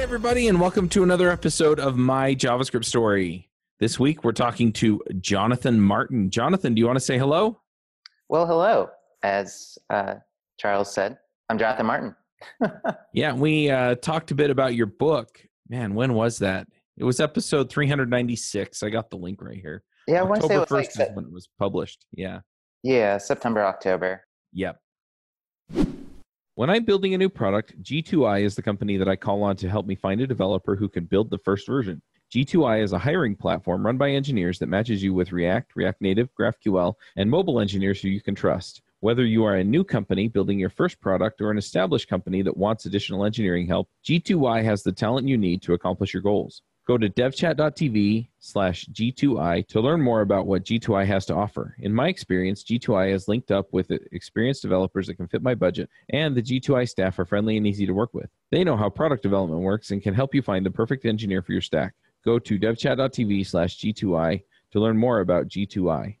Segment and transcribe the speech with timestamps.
[0.00, 3.50] Hey, everybody, and welcome to another episode of My JavaScript Story.
[3.80, 6.30] This week, we're talking to Jonathan Martin.
[6.30, 7.60] Jonathan, do you want to say hello?
[8.30, 8.88] Well, hello.
[9.22, 10.14] As uh,
[10.58, 11.18] Charles said,
[11.50, 12.16] I'm Jonathan Martin.
[13.12, 15.38] yeah, we uh, talked a bit about your book.
[15.68, 16.66] Man, when was that?
[16.96, 18.82] It was episode 396.
[18.82, 19.82] I got the link right here.
[20.08, 22.06] Yeah, I want to say it was 1st like is when it was published.
[22.14, 22.40] Yeah.
[22.82, 24.24] yeah, September, October.
[24.54, 24.78] Yep.
[26.60, 29.70] When I'm building a new product, G2I is the company that I call on to
[29.70, 32.02] help me find a developer who can build the first version.
[32.30, 36.28] G2I is a hiring platform run by engineers that matches you with React, React Native,
[36.38, 38.82] GraphQL, and mobile engineers who you can trust.
[38.98, 42.58] Whether you are a new company building your first product or an established company that
[42.58, 46.60] wants additional engineering help, G2I has the talent you need to accomplish your goals.
[46.86, 51.76] Go to devchat.tv slash G2I to learn more about what G2I has to offer.
[51.78, 55.88] In my experience, G2I is linked up with experienced developers that can fit my budget,
[56.08, 58.30] and the G2I staff are friendly and easy to work with.
[58.50, 61.52] They know how product development works and can help you find the perfect engineer for
[61.52, 61.94] your stack.
[62.24, 66.16] Go to devchat.tv slash G2I to learn more about G2I.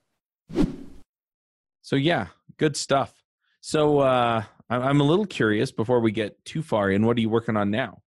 [1.82, 2.26] So, yeah,
[2.58, 3.12] good stuff.
[3.60, 7.04] So, uh, I'm a little curious before we get too far in.
[7.04, 8.02] What are you working on now?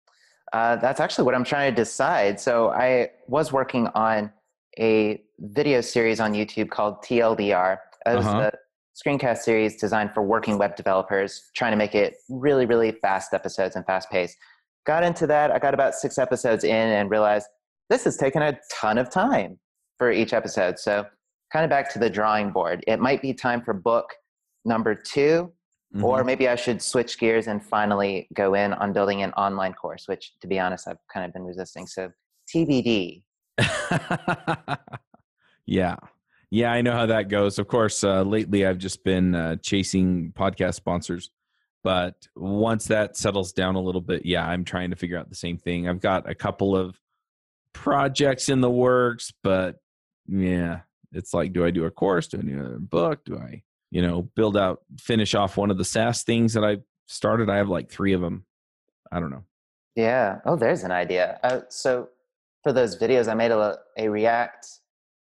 [0.52, 2.40] Uh, that's actually what I'm trying to decide.
[2.40, 4.32] So I was working on
[4.78, 7.78] a video series on YouTube called TLDR.
[8.06, 8.50] It was Uh-huh.
[8.52, 8.58] a
[8.96, 13.76] screencast series designed for working web developers, trying to make it really, really fast episodes
[13.76, 14.36] and fast paced.
[14.86, 15.50] Got into that.
[15.50, 17.46] I got about six episodes in and realized
[17.90, 19.58] this has taken a ton of time
[19.98, 20.78] for each episode.
[20.78, 21.04] So
[21.52, 22.84] kind of back to the drawing board.
[22.86, 24.14] It might be time for book
[24.64, 25.52] number two
[25.94, 26.04] Mm-hmm.
[26.04, 30.06] or maybe I should switch gears and finally go in on building an online course,
[30.06, 31.86] which to be honest, I've kind of been resisting.
[31.86, 32.10] So
[32.54, 33.22] TBD.
[35.66, 35.96] yeah.
[36.50, 37.58] Yeah, I know how that goes.
[37.58, 41.30] Of course, uh, lately I've just been uh, chasing podcast sponsors.
[41.84, 45.34] But once that settles down a little bit, yeah, I'm trying to figure out the
[45.34, 45.88] same thing.
[45.88, 47.00] I've got a couple of
[47.72, 49.76] projects in the works, but
[50.26, 50.80] yeah,
[51.12, 52.28] it's like, do I do a course?
[52.28, 53.24] Do I do another book?
[53.24, 56.78] Do I, you know, build out, finish off one of the SaaS things that I
[57.06, 57.48] started?
[57.48, 58.44] I have like three of them.
[59.10, 59.44] I don't know.
[59.94, 60.40] Yeah.
[60.44, 61.40] Oh, there's an idea.
[61.42, 62.08] Uh, so
[62.62, 64.66] for those videos, I made a, a React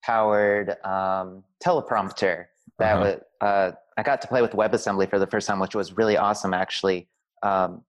[0.02, 2.46] powered um, teleprompter
[2.78, 3.04] that Uh-huh.
[3.04, 6.16] was, uh, I got to play with WebAssembly for the first time, which was really
[6.16, 7.08] awesome, actually.
[7.42, 7.82] Um,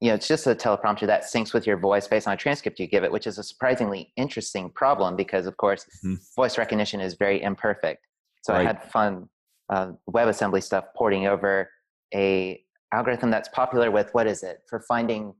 [0.00, 2.80] you know, it's just a teleprompter that syncs with your voice based on a transcript
[2.80, 6.16] you give it, which is a surprisingly interesting problem because, of course, Mhm.
[6.34, 8.06] voice recognition is very imperfect.
[8.42, 8.60] So Right.
[8.60, 9.28] I had fun
[9.70, 11.68] uh, WebAssembly stuff porting over
[12.14, 15.32] a algorithm that's popular with what is it for finding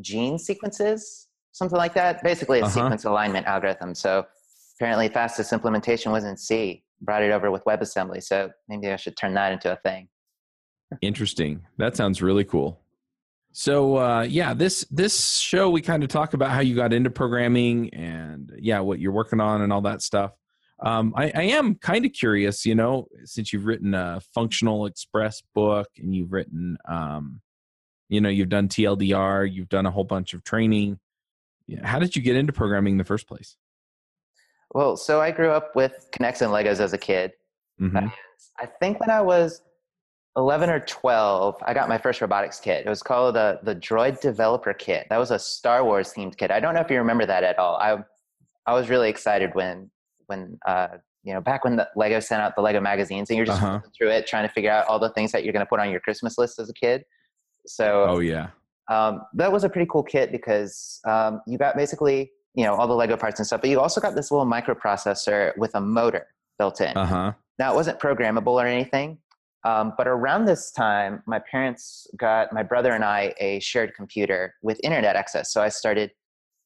[0.00, 2.22] gene sequences, something like that.
[2.22, 2.72] Basically, a Uh-huh.
[2.74, 3.94] sequence alignment algorithm.
[3.94, 4.24] So
[4.78, 6.82] apparently, fastest implementation was in C.
[7.02, 8.22] Brought it over with WebAssembly.
[8.22, 10.08] So maybe I should turn that into a thing.
[11.02, 11.60] Interesting.
[11.76, 12.80] That sounds really cool.
[13.52, 17.10] So uh, yeah, this this show we kind of talk about how you got into
[17.10, 20.32] programming and yeah, what you're working on and all that stuff.
[20.80, 25.42] Um, I, I am kind of curious, you know, since you've written a functional express
[25.54, 27.40] book and you've written, um,
[28.08, 30.98] you know, you've done TLDR, you've done a whole bunch of training.
[31.82, 33.56] How did you get into programming in the first place?
[34.74, 37.32] Well, so I grew up with K'NEX and Legos as a kid.
[37.80, 38.12] Mhm.
[38.58, 39.62] I think when I was
[40.36, 42.84] 11 or 12, I got my first robotics kit.
[42.84, 45.06] It was called the, the Droid Developer Kit.
[45.10, 46.50] That was a Star Wars themed kit.
[46.50, 47.76] I don't know if you remember that at all.
[47.76, 47.98] I,
[48.66, 49.90] I was really excited when,
[50.26, 50.88] when uh,
[51.22, 53.80] you know, back when the Lego sent out the Lego magazines and you're just Uh-huh.
[53.96, 55.90] through it, trying to figure out all the things that you're going to put on
[55.90, 57.04] your Christmas list as a kid.
[57.66, 58.48] So Oh yeah.
[58.90, 62.86] um, that was a pretty cool kit because um, you got basically, you know, all
[62.86, 66.26] the Lego parts and stuff, but you also got this little microprocessor with a motor
[66.58, 66.94] built in.
[66.96, 67.32] Uh huh.
[67.58, 69.16] Now, it wasn't programmable or anything,
[69.64, 74.54] um, but around this time, my parents got my brother and I a shared computer
[74.62, 75.50] with internet access.
[75.52, 76.10] So I started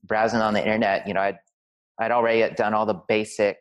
[0.03, 1.07] browsing on the internet.
[1.07, 1.39] You know, I'd,
[2.01, 3.57] I'd already done all the basic,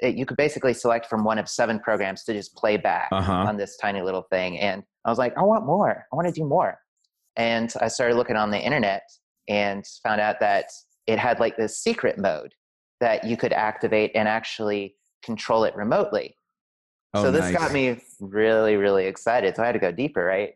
[0.00, 3.32] it, you could basically select from one of seven programs to just play back Uh-huh.
[3.32, 4.58] on this tiny little thing.
[4.58, 6.06] And I was like, I want more.
[6.12, 6.78] I want to do more.
[7.36, 9.02] And I started looking on the internet
[9.48, 10.66] and found out that
[11.06, 12.52] it had like this secret mode
[13.00, 16.34] that you could activate and actually control it remotely
[17.14, 17.56] Oh, so this nice.
[17.56, 20.52] got me really really excited so i had to go deeper right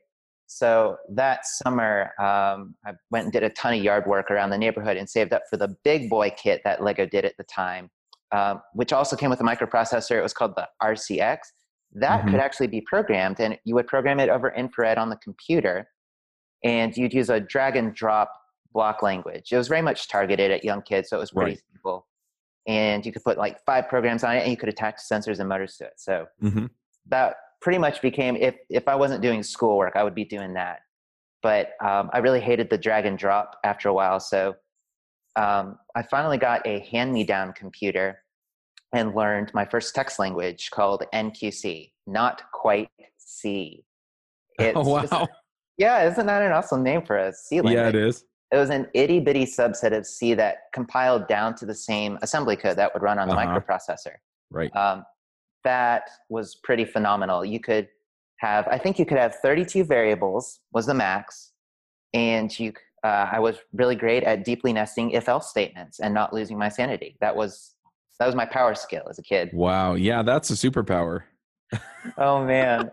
[0.55, 4.59] so that summer um, i went and did a ton of yard work around the
[4.59, 7.91] neighborhood and saved up for the big boy kit that lego did at the time
[8.33, 11.39] um, which also came with a microprocessor it was called the rcx
[11.93, 12.31] that Mhm.
[12.31, 15.89] could actually be programmed and you would program it over infrared on the computer
[16.63, 18.31] and you'd use a drag and drop
[18.73, 21.61] block language it was very much targeted at young kids so it was pretty Right.
[21.73, 22.07] simple
[22.67, 25.49] and you could put like five programs on it and you could attach sensors and
[25.49, 26.71] motors to it so Mhm.
[27.07, 30.81] that pretty much became if if I wasn't doing schoolwork, I would be doing that.
[31.43, 34.55] But um, I really hated the drag and drop after a while, so
[35.37, 38.21] um, I finally got a hand me down computer
[38.95, 42.89] and learned my first text language called NQC, not quite
[43.19, 43.83] C.
[44.61, 45.27] It's oh, wow.
[45.79, 47.75] yeah, isn't that an awesome name for a C language?
[47.75, 48.25] Yeah, it is.
[48.53, 52.55] It was an itty bitty subset of C that compiled down to the same assembly
[52.55, 53.59] code that would run on the uh-huh.
[53.59, 54.15] microprocessor.
[54.53, 54.75] Right.
[54.77, 55.05] Um,
[55.65, 57.45] that was pretty phenomenal.
[57.45, 57.89] You could
[58.39, 61.53] have, I think you could have 32 variables was the max,
[62.13, 62.73] and you.
[63.03, 67.19] Uh, I was really great at deeply nesting if-else statements and not losing my sanity.
[67.21, 67.75] That was
[68.19, 69.51] that was my power skill as a kid.
[69.53, 69.95] Wow.
[69.95, 71.23] Yeah, that's a superpower.
[72.19, 72.91] oh man.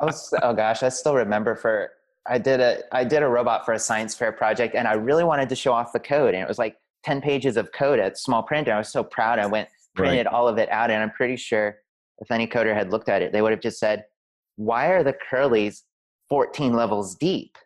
[0.00, 1.90] Was, oh gosh, I still remember for
[2.26, 5.24] I did a I did a robot for a science fair project and I really
[5.24, 8.18] wanted to show off the code and it was like 10 pages of code at
[8.18, 9.68] small print and I was so proud I went
[10.00, 10.34] printed right.
[10.34, 11.76] all of it out and I'm pretty sure
[12.18, 14.04] if any coder had looked at it they would have just said
[14.56, 15.82] why are the curlies
[16.28, 17.56] 14 levels deep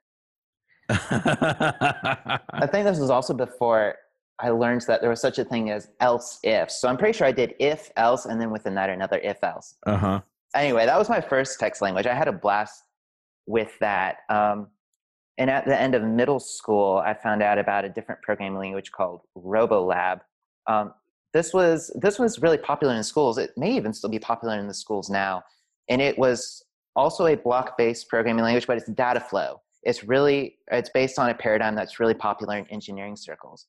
[0.91, 3.97] I think this was also before
[4.39, 6.71] I learned that there was such a thing as else if.
[6.71, 9.77] So I'm pretty sure I did if else and then within that another if else.
[9.87, 10.21] Uh huh.
[10.55, 12.07] Anyway, that was my first text language.
[12.07, 12.83] I had a blast
[13.47, 14.19] with that.
[14.29, 14.69] Um,
[15.39, 18.93] and at the end of middle school, I found out about a different programming language
[18.93, 20.21] called RoboLab.
[20.67, 20.95] Um,
[21.35, 23.37] this was this was really popular in schools.
[23.37, 25.43] It may even still be popular in the schools now.
[25.91, 26.65] And it was
[26.97, 29.61] also a block-based programming language, but it's data flow.
[29.83, 33.67] It's really it's based on a paradigm that's really popular in engineering circles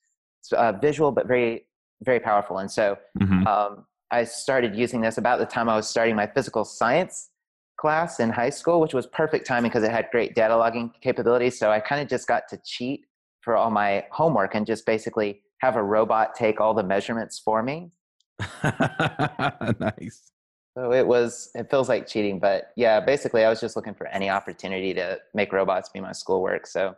[0.53, 1.65] uh, visual but very
[2.03, 2.57] very powerful.
[2.59, 3.47] And so mm-hmm.
[3.47, 7.29] um, I started using this about the time I was starting my physical science
[7.77, 11.57] class in high school, which was perfect timing because it had great data logging capabilities.
[11.57, 13.05] So I kind of just got to cheat
[13.41, 17.61] for all my homework and just basically have a robot take all the measurements for
[17.61, 17.91] me.
[18.63, 20.31] nice.
[20.77, 24.07] So it was, it feels like cheating, but yeah, basically I was just looking for
[24.07, 26.67] any opportunity to make robots be my schoolwork.
[26.67, 26.95] So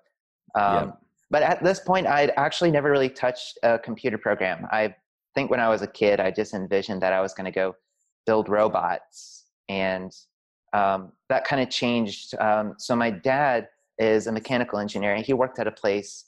[0.55, 0.93] um,
[1.29, 4.67] but at this point, I'd actually never really touched a computer program.
[4.71, 4.95] I
[5.35, 7.75] think when I was a kid, I just envisioned that I was going to go
[8.25, 9.45] build robots.
[9.67, 10.15] And
[10.73, 12.33] um, that kind of changed.
[12.39, 13.67] Um, so my dad
[13.99, 16.25] is a mechanical engineer, and he worked at a place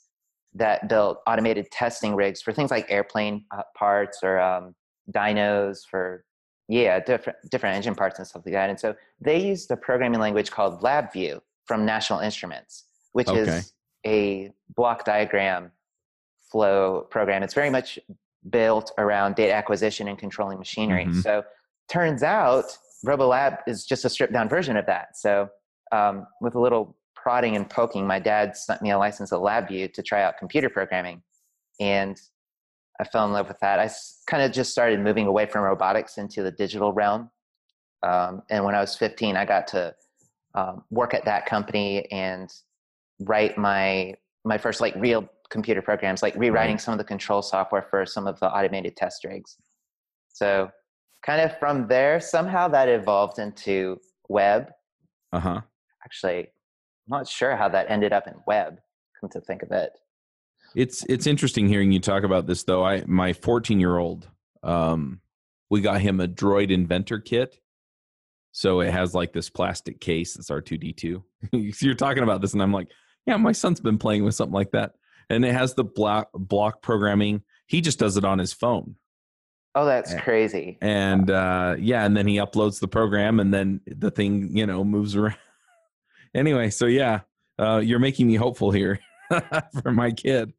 [0.54, 4.74] that built automated testing rigs for things like airplane uh, parts or um,
[5.12, 6.24] dynos for
[6.68, 8.70] yeah different different engine parts and stuff like that.
[8.70, 13.40] And so they used a programming language called LabVIEW from National Instruments, which okay.
[13.40, 13.72] is
[14.06, 15.70] a block diagram
[16.50, 17.42] flow program.
[17.42, 17.98] It's very much
[18.48, 21.04] built around data acquisition and controlling machinery.
[21.04, 21.20] Mm-hmm.
[21.20, 21.44] So
[21.88, 22.64] turns out
[23.06, 25.16] RoboLab is just a stripped down version of that.
[25.16, 25.48] So
[25.92, 29.92] um, with a little prodding and poking, my dad sent me a license at LabVIEW
[29.92, 31.22] to try out computer programming.
[31.78, 32.20] And
[33.00, 33.78] I fell in love with that.
[33.78, 33.90] I
[34.26, 37.30] kind of just started moving away from robotics into the digital realm.
[38.02, 39.94] Um, and when I was 15, I got to
[40.54, 42.50] um, work at that company and
[43.20, 44.14] write my
[44.44, 46.80] my first like real computer programs, like rewriting right.
[46.80, 49.56] some of the control software for some of the automated test rigs.
[50.28, 50.70] So
[51.24, 54.70] kind of from there, somehow that evolved into web.
[55.32, 55.60] Uh huh.
[56.04, 56.48] Actually,
[57.10, 58.78] not sure how that ended up in web.
[59.20, 59.92] Come to think of it.
[60.74, 62.84] It's it's interesting hearing you talk about this though.
[62.84, 64.28] I my 14 year old,
[64.62, 65.20] um,
[65.68, 67.58] we got him a Droid Inventor kit.
[68.52, 70.36] So it has like this plastic case.
[70.36, 71.22] It's R2D2.
[71.80, 72.88] You're talking about this, and I'm like,
[73.26, 74.92] yeah, my son's been playing with something like that.
[75.28, 77.42] And it has the block block programming.
[77.66, 78.96] He just does it on his phone.
[79.76, 80.78] Oh, that's crazy.
[80.80, 84.82] And uh, yeah, and then he uploads the program and then the thing, you know,
[84.82, 85.36] moves around.
[86.34, 87.20] Anyway, so yeah,
[87.58, 89.00] uh, you're making me hopeful here
[89.82, 90.52] for my kid.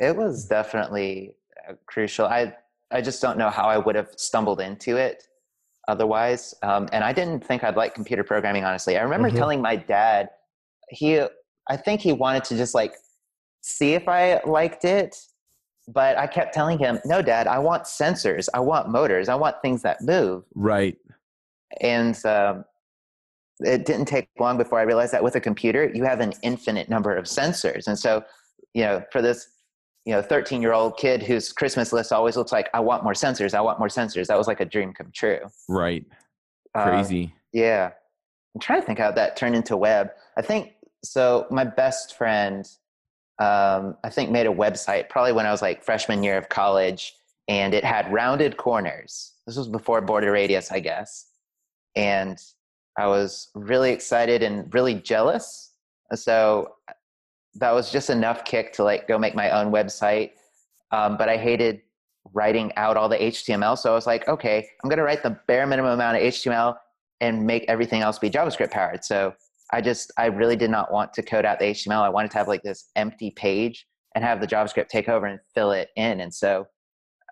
[0.00, 1.34] It was definitely
[1.68, 2.26] uh, crucial.
[2.26, 2.54] I
[2.90, 5.24] I just don't know how I would have stumbled into it
[5.88, 6.54] otherwise.
[6.62, 8.96] Um, and I didn't think I'd like computer programming, honestly.
[8.96, 9.38] I remember mm-hmm.
[9.38, 10.30] telling my dad,
[10.88, 11.20] he
[11.68, 12.94] I think he wanted to just like
[13.62, 15.16] see if I liked it.
[15.86, 18.48] But I kept telling him, no, dad, I want sensors.
[18.54, 19.28] I want motors.
[19.28, 20.44] I want things that move.
[20.54, 20.96] Right.
[21.82, 22.64] And um,
[23.66, 26.88] it didn't take long before I realized that with a computer, you have an infinite
[26.88, 27.86] number of sensors.
[27.86, 28.24] And so,
[28.72, 29.48] you know, for this,
[30.04, 33.12] you know, 13 year old kid whose Christmas list always looks like, I want more
[33.14, 33.54] sensors.
[33.54, 34.26] I want more sensors.
[34.26, 35.40] That was like a dream come true.
[35.68, 36.04] Right.
[36.76, 37.32] Crazy.
[37.34, 37.90] Uh, yeah.
[38.54, 40.10] I'm trying to think how that turned into web.
[40.36, 42.66] I think so my best friend
[43.38, 47.14] um, i think made a website probably when i was like freshman year of college
[47.46, 51.26] and it had rounded corners this was before border radius i guess
[51.94, 52.38] and
[52.98, 55.72] i was really excited and really jealous
[56.14, 56.74] so
[57.54, 60.32] that was just enough kick to like go make my own website
[60.90, 61.80] um, but i hated
[62.32, 65.38] writing out all the html so i was like okay i'm going to write the
[65.46, 66.76] bare minimum amount of html
[67.20, 69.34] and make everything else be javascript powered so
[69.72, 72.02] I just I really did not want to code out the HTML.
[72.02, 75.40] I wanted to have like this empty page and have the JavaScript take over and
[75.54, 76.20] fill it in.
[76.20, 76.66] And so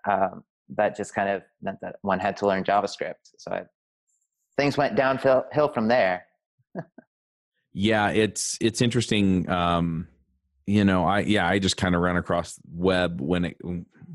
[0.09, 0.43] um,
[0.75, 3.13] that just kind of meant that one had to learn JavaScript.
[3.37, 3.61] So I,
[4.57, 6.25] things went downhill from there.
[7.73, 9.49] yeah, it's it's interesting.
[9.49, 10.07] Um,
[10.65, 13.57] you know, I yeah, I just kind of ran across web when it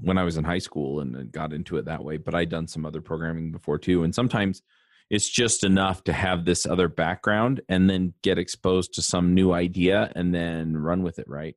[0.01, 2.17] when I was in high school and got into it that way.
[2.17, 4.63] But I'd done some other programming before too, and sometimes
[5.11, 9.53] it's just enough to have this other background and then get exposed to some new
[9.53, 11.57] idea and then run with it, right?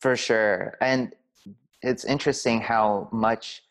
[0.00, 1.14] For sure, and
[1.82, 3.62] it's interesting how much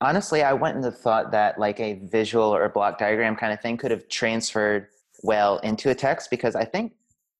[0.00, 3.76] honestly, I went into thought that like a visual or block diagram kind of thing
[3.76, 4.88] could have transferred
[5.22, 6.92] well into a text because I think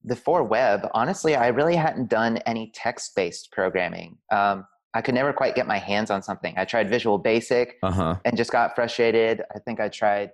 [0.07, 4.17] before web, honestly, I really hadn't done any text based programming.
[4.31, 6.55] Um, I could never quite get my hands on something.
[6.57, 8.17] I tried Visual Basic uh-huh.
[8.25, 9.43] and just got frustrated.
[9.55, 10.31] I think I tried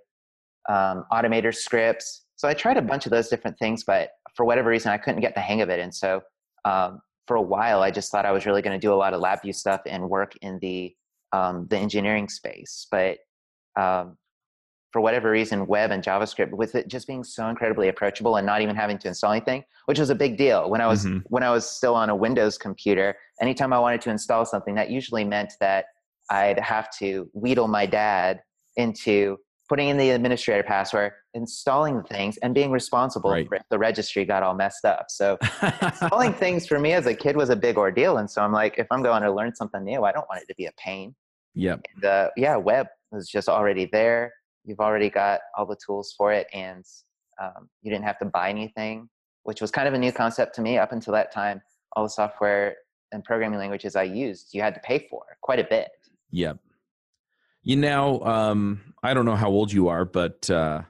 [0.69, 2.27] um, Automator scripts.
[2.37, 5.21] So I tried a bunch of those different things, but for whatever reason, I couldn't
[5.21, 5.81] get the hang of it.
[5.81, 6.21] And so
[6.65, 9.15] um, for a while, I just thought I was really going to do a lot
[9.15, 10.95] of LabVIEW stuff and work in the
[11.33, 12.87] um, the engineering space.
[12.91, 13.19] But
[13.79, 14.17] um,
[14.93, 18.61] for whatever reason, web and JavaScript, with it just being so incredibly approachable and not
[18.61, 21.19] even having to install anything, which was a big deal when I was mm-hmm.
[21.29, 23.17] when I was still on a Windows computer.
[23.41, 25.87] Anytime I wanted to install something, that usually meant that
[26.31, 28.43] I'd have to wheedle my dad
[28.77, 33.49] into putting in the administrator password, installing things, and being responsible right.
[33.51, 35.07] if the registry got all messed up.
[35.09, 35.39] So
[35.83, 38.19] installing things for me as a kid was a big ordeal.
[38.19, 40.49] And so I'm like, if I'm going to learn something new, I don't want it
[40.49, 41.15] to be a pain.
[41.55, 41.87] Yep.
[41.95, 44.33] And, uh, yeah, web was just already there.
[44.65, 46.85] You've already got all the tools for it, and
[47.41, 49.09] um, you didn't have to buy anything,
[49.43, 51.61] which was kind of a new concept to me up until that time.
[51.95, 52.77] All the software
[53.13, 55.89] and programming languages I used, you had to pay for quite a bit.
[56.31, 56.59] Yep.
[57.63, 60.83] You know, um, I don't know how old you are, but uh,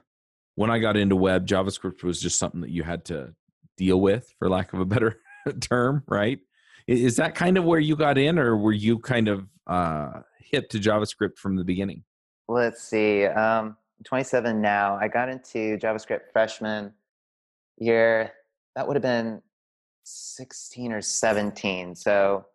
[0.55, 3.33] when I got into web, JavaScript was just something that you had to
[3.77, 5.19] deal with, for lack of a better
[5.59, 6.39] term, right?
[6.87, 10.21] Is that kind of where you got in, or were you kind of uh,
[10.53, 12.03] to JavaScript from the beginning?
[12.47, 13.25] Let's see.
[13.25, 14.95] Um, 27 now.
[14.95, 16.93] I got into JavaScript freshman
[17.77, 18.31] year.
[18.75, 19.41] That would have been
[20.03, 21.95] 16 or 17.
[21.95, 22.45] So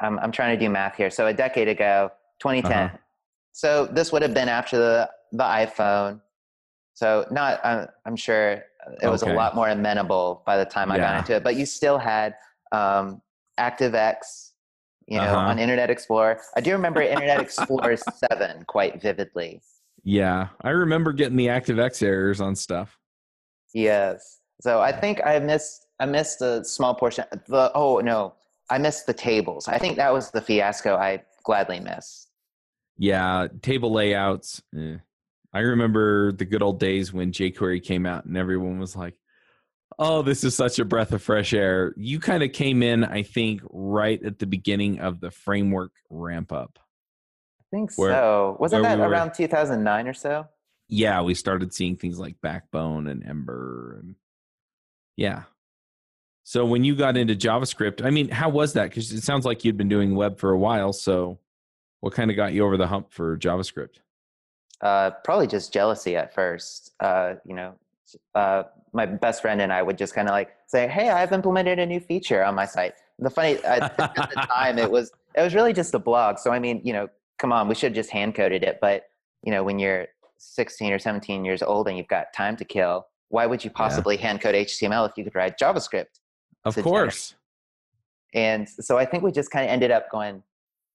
[0.00, 1.10] I'm, I'm trying to do math here.
[1.10, 2.72] So a decade ago, 2010.
[2.72, 2.96] Uh-huh.
[3.52, 6.20] So this would have been after the, the iPhone.
[6.94, 8.62] So not, I'm, I'm sure
[9.02, 9.32] it was okay.
[9.32, 11.02] a lot more amenable by the time I yeah.
[11.02, 12.34] got into it, but you still had
[12.72, 13.22] um,
[13.58, 14.51] ActiveX,
[15.06, 15.36] you know, uh-huh.
[15.36, 16.40] on Internet Explorer.
[16.56, 17.96] I do remember Internet Explorer
[18.30, 19.60] 7 quite vividly.
[20.04, 22.98] Yeah, I remember getting the ActiveX errors on stuff.
[23.74, 24.40] Yes.
[24.60, 27.24] So I think I missed I missed a small portion.
[27.48, 28.34] The oh no,
[28.70, 29.68] I missed the tables.
[29.68, 32.30] I think that was the fiasco I gladly missed.
[32.98, 34.62] Yeah, table layouts.
[34.76, 34.96] Eh.
[35.54, 39.14] I remember the good old days when jQuery came out and everyone was like,
[39.98, 41.94] Oh, this is such a breath of fresh air.
[41.96, 46.52] You kind of came in, I think, right at the beginning of the framework ramp
[46.52, 46.78] up.
[47.60, 48.56] I think where, so.
[48.60, 50.46] Wasn't that we were, around 2009 or so?
[50.88, 54.14] Yeah, we started seeing things like Backbone and Ember and
[55.16, 55.44] yeah.
[56.44, 58.90] So when you got into JavaScript, I mean, how was that?
[58.90, 60.92] Because it sounds like you'd been doing web for a while.
[60.92, 61.38] So
[62.00, 64.00] what kind of got you over the hump for JavaScript?
[64.80, 66.92] Uh, probably just jealousy at first.
[66.98, 67.74] Uh, you know,
[68.34, 71.78] uh, my best friend and I would just kind of like say, "Hey, I've implemented
[71.78, 75.42] a new feature on my site." The funny at, at the time, it was it
[75.42, 76.38] was really just a blog.
[76.38, 78.78] So I mean, you know, come on, we should have just hand coded it.
[78.80, 79.04] But
[79.42, 80.06] you know, when you're
[80.38, 84.16] 16 or 17 years old and you've got time to kill, why would you possibly
[84.16, 84.22] yeah.
[84.22, 86.20] hand code HTML if you could write JavaScript?
[86.64, 87.34] Of course.
[88.34, 90.42] And so I think we just kind of ended up going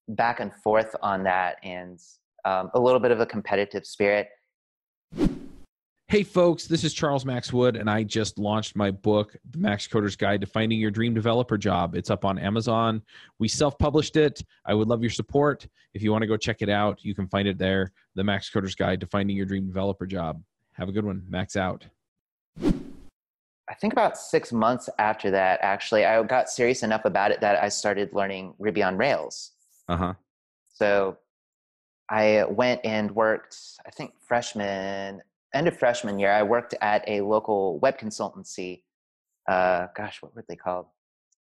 [0.10, 2.00] back and forth on that, and
[2.46, 4.30] um, a little bit of a competitive spirit.
[6.10, 9.88] Hey, folks, this is Charles Max Wood, and I just launched my book, The Max
[9.88, 11.96] Coder's Guide to Finding Your Dream Developer Job.
[11.96, 13.02] It's up on Amazon.
[13.40, 14.42] We self published it.
[14.66, 15.68] I would love your support.
[15.94, 18.50] If you want to go check it out, you can find it there The Max
[18.50, 20.42] Coder's Guide to Finding Your Dream Developer Job.
[20.76, 21.24] Have a good one.
[21.28, 21.86] Max out.
[22.64, 27.62] I think about six months after that, actually, I got serious enough about it that
[27.62, 29.52] I started learning Ruby on Rails.
[29.90, 30.14] Uh huh.
[30.74, 31.18] So
[32.10, 35.22] I went and worked, I think, freshman
[35.58, 38.84] end of freshman year, I worked at a local web consultancy.
[39.50, 40.86] Uh, gosh, what were they called?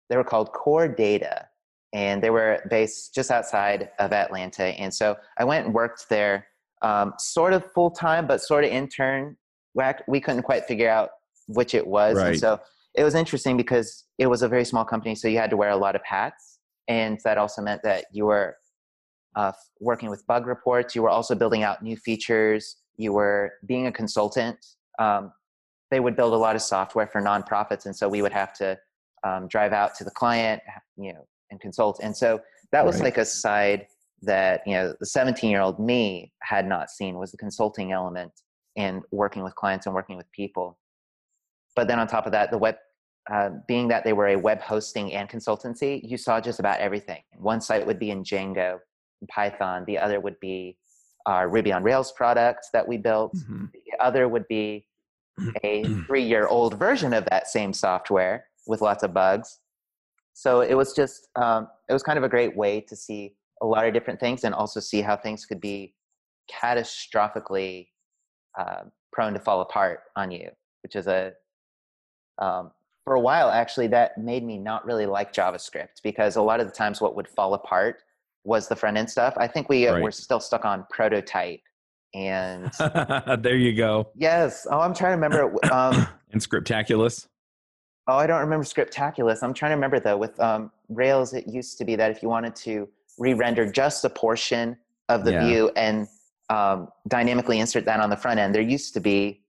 [0.09, 1.47] They were called Core Data,
[1.93, 4.65] and they were based just outside of Atlanta.
[4.65, 6.47] And so I went and worked there,
[6.83, 9.37] um, sort of full time, but sort of intern.
[10.09, 11.11] We couldn't quite figure out
[11.47, 12.29] which it was, right.
[12.29, 12.61] and so
[12.95, 15.71] it was interesting because it was a very small company, so you had to wear
[15.71, 18.57] a lot of hats, and that also meant that you were
[19.37, 20.97] uh, working with bug reports.
[20.97, 24.59] You were also building out new features you were being a consultant.
[24.99, 25.33] Um,
[25.91, 28.79] they would build a lot of software for nonprofits, and so we would have to
[29.25, 30.61] um, drive out to the client,
[30.97, 32.01] you know, and consult.
[32.03, 32.41] And so
[32.73, 33.05] that was Right.
[33.05, 33.87] like a side
[34.23, 38.33] that you know the 17 year old me had not seen was the consulting element
[38.77, 40.79] in working with clients and working with people.
[41.75, 42.77] But then on top of that, the web,
[43.33, 47.23] uh, being that they were a web hosting and consultancy, you saw just about everything.
[47.37, 48.79] One site would be in Django,
[49.29, 49.85] Python.
[49.87, 50.77] The other would be
[51.29, 53.35] our Ruby on Rails product that we built.
[53.37, 53.71] Mhm.
[53.73, 54.87] The other would be
[55.63, 59.61] a three year old version of that same software with lots of bugs.
[60.33, 63.67] So it was just, um, it was kind of a great way to see a
[63.67, 65.95] lot of different things and also see how things could be
[66.51, 67.89] catastrophically
[68.59, 70.49] uh, prone to fall apart on you,
[70.83, 71.33] which is a,
[72.39, 72.71] um,
[73.05, 76.67] for a while actually, that made me not really like JavaScript because a lot of
[76.67, 78.03] the times what would fall apart
[78.45, 79.35] was the front end stuff.
[79.37, 80.03] I think we uh, Right.
[80.03, 81.61] were still stuck on prototype
[82.15, 82.71] and
[83.43, 84.09] there you go.
[84.15, 84.67] yes.
[84.71, 85.73] Oh, I'm trying to remember.
[85.73, 87.27] Um, And Scriptaculous.
[88.07, 89.43] Oh, I don't remember Scriptaculous.
[89.43, 90.17] I'm trying to remember though.
[90.17, 94.11] With um, Rails, it used to be that if you wanted to re-render just a
[94.11, 94.77] portion
[95.09, 95.47] of the Yeah.
[95.47, 96.07] view and
[96.51, 99.43] um, dynamically insert that on the front end, there used to be.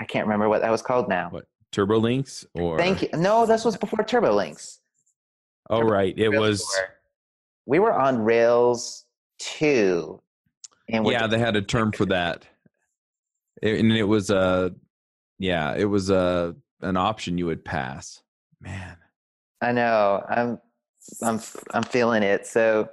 [0.00, 1.30] I can't remember what that was called now.
[1.30, 1.46] What?
[1.72, 3.08] Turbolinks or Thank you.
[3.14, 4.78] No, this was before TurboLinks.
[5.68, 6.64] Oh right, it Rails was.
[6.74, 6.88] four.
[7.66, 9.04] We were on Rails
[9.38, 10.20] two.
[10.88, 12.46] And Yeah, they had a term for that,
[13.62, 14.74] It- and it was a.
[15.38, 18.22] Yeah, it was a an option you would pass.
[18.60, 18.96] Man,
[19.62, 20.22] I know.
[20.28, 20.58] I'm
[21.22, 21.40] I'm
[21.72, 22.46] I'm feeling it.
[22.46, 22.90] So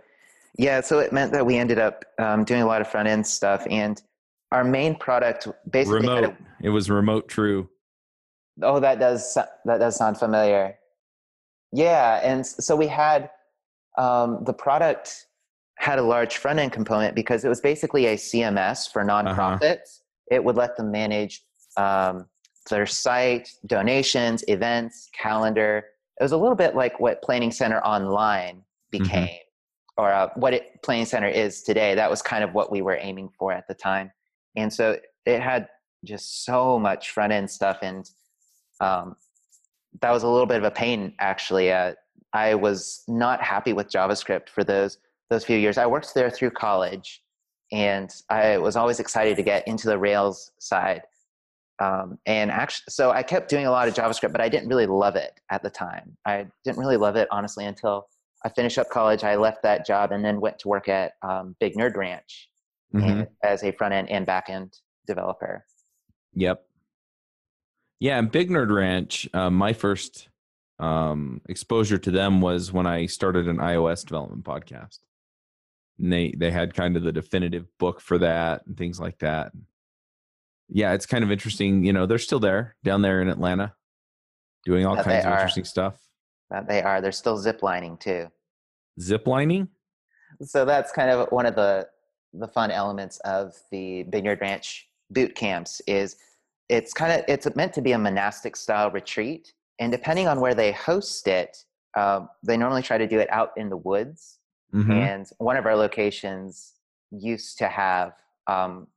[0.58, 3.28] yeah, so it meant that we ended up um, doing a lot of front end
[3.28, 4.02] stuff, and
[4.54, 6.08] our main product basically.
[6.08, 7.70] had a- It was remote true.
[8.62, 10.76] oh, that does that does sound familiar.
[11.74, 13.30] Yeah, and so we had
[13.98, 15.28] um, the product
[15.78, 20.02] had a large front end component because it was basically a CMS for nonprofits.
[20.32, 21.44] It would let them manage
[21.78, 22.26] um,
[22.70, 25.86] their site, donations, events, calendar.
[26.20, 29.38] It was a little bit like what Planning Center Online became,
[29.98, 31.96] or uh, what it, Planning Center is today.
[31.96, 34.12] That was kind of what we were aiming for at the time,
[34.56, 35.68] and so it had
[36.04, 38.10] just so much front end stuff, and
[38.82, 39.16] um,
[40.02, 41.72] that was a little bit of a pain actually.
[41.72, 41.94] Uh,
[42.34, 44.98] I was not happy with JavaScript for those
[45.30, 45.78] those few years.
[45.78, 47.22] I worked there through college,
[47.72, 51.02] and I was always excited to get into the Rails side.
[51.80, 54.88] Um, and actually, so I kept doing a lot of JavaScript, but I didn't really
[54.88, 56.18] love it at the time.
[56.26, 58.08] I didn't really love it honestly until
[58.46, 59.24] I finished up college.
[59.24, 62.50] I left that job and then went to work at um, Big Nerd Ranch
[62.96, 63.04] Mhm.
[63.04, 65.66] and, as a front end and back end developer.
[66.34, 66.64] Yep.
[68.00, 69.28] Yeah, and Big Nerd Ranch.
[69.34, 70.30] Uh, my first
[70.80, 75.00] um, exposure to them was when I started an iOS development podcast.
[76.00, 79.52] And they they had kind of the definitive book for that and things like that.
[80.70, 81.84] Yeah, it's kind of interesting.
[81.84, 83.74] You know, they're still there down there in Atlanta,
[84.64, 85.36] doing all they kinds of are.
[85.36, 86.00] interesting stuff.
[86.52, 87.02] That they are.
[87.02, 88.28] They're still ziplining too.
[89.00, 89.70] Ziplining.
[90.42, 91.88] so that's kind of one of the
[92.34, 96.18] the fun elements of the Big Nerd Ranch boot camps is
[96.70, 100.56] it's kind of it's meant to be a monastic style retreat and depending on where
[100.56, 101.58] they host it
[101.96, 104.40] um, they normally try to do it out in the woods
[104.74, 104.92] Mhm.
[104.92, 106.74] and one of our locations
[107.12, 108.12] used to have
[108.48, 108.88] um,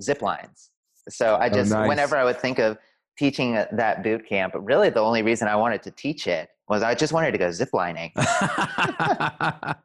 [0.00, 0.70] zip lines
[1.08, 1.88] so i Oh, just nice.
[1.88, 2.78] whenever i would think of
[3.18, 6.82] teaching uh, that boot camp really the only reason i wanted to teach it was
[6.82, 8.10] i just wanted to go ziplining.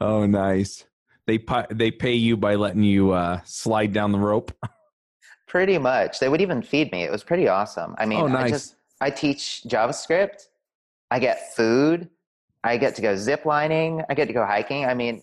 [0.00, 0.84] oh, nice.
[1.26, 4.52] They pi- they pay you by letting you uh, slide down the rope.
[5.46, 6.18] Pretty much.
[6.18, 7.02] They would even feed me.
[7.04, 7.94] It was pretty awesome.
[7.98, 8.50] I mean, Oh, I nice.
[8.50, 10.46] just I teach JavaScript.
[11.10, 12.08] I get food.
[12.62, 14.00] I get to go zip lining.
[14.08, 14.84] I get to go hiking.
[14.84, 15.22] I mean,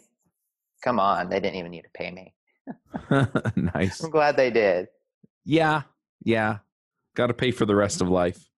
[0.83, 1.29] come on.
[1.29, 2.33] They didn't even need to pay me.
[3.55, 4.03] nice.
[4.03, 4.89] I'm glad they did.
[5.45, 5.83] Yeah,
[6.25, 6.57] yeah.
[7.15, 8.49] Got to pay for the rest of life.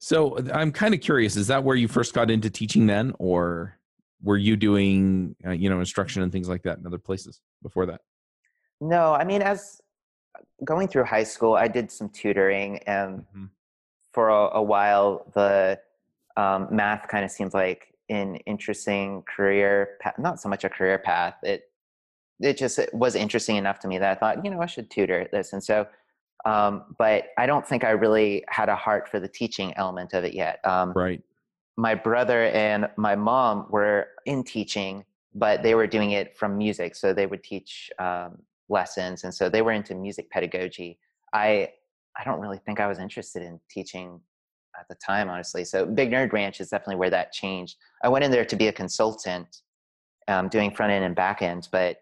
[0.00, 1.36] So I'm kind of curious.
[1.36, 3.78] Is that where you first got into teaching then, or
[4.20, 7.86] were you doing uh, you know instruction and things like that in other places before
[7.86, 8.00] that?
[8.80, 9.80] No, I mean, as
[10.64, 13.50] going through high school, I did some tutoring, and Mhm.
[14.12, 15.80] For a, a while, the
[16.36, 20.14] um, math kind of seems like an interesting career path.
[20.18, 21.34] Not so much a career path.
[21.42, 21.64] It
[22.40, 24.90] it just it was interesting enough to me that I thought, you know, I should
[24.90, 25.52] tutor this.
[25.52, 25.86] And so,
[26.44, 30.24] um, but I don't think I really had a heart for the teaching element of
[30.24, 30.58] it yet.
[30.64, 31.22] Um, Right.
[31.76, 36.96] my brother and my mom were in teaching, but they were doing it from music.
[36.96, 40.98] So they would teach um, lessons, and so they were into music pedagogy.
[41.32, 41.72] I
[42.18, 44.20] I don't really think I was interested in teaching
[44.78, 45.64] at the time, honestly.
[45.64, 47.76] So Big Nerd Ranch is definitely where that changed.
[48.02, 49.62] I went in there to be a consultant,
[50.28, 51.98] um, doing front end and back end, but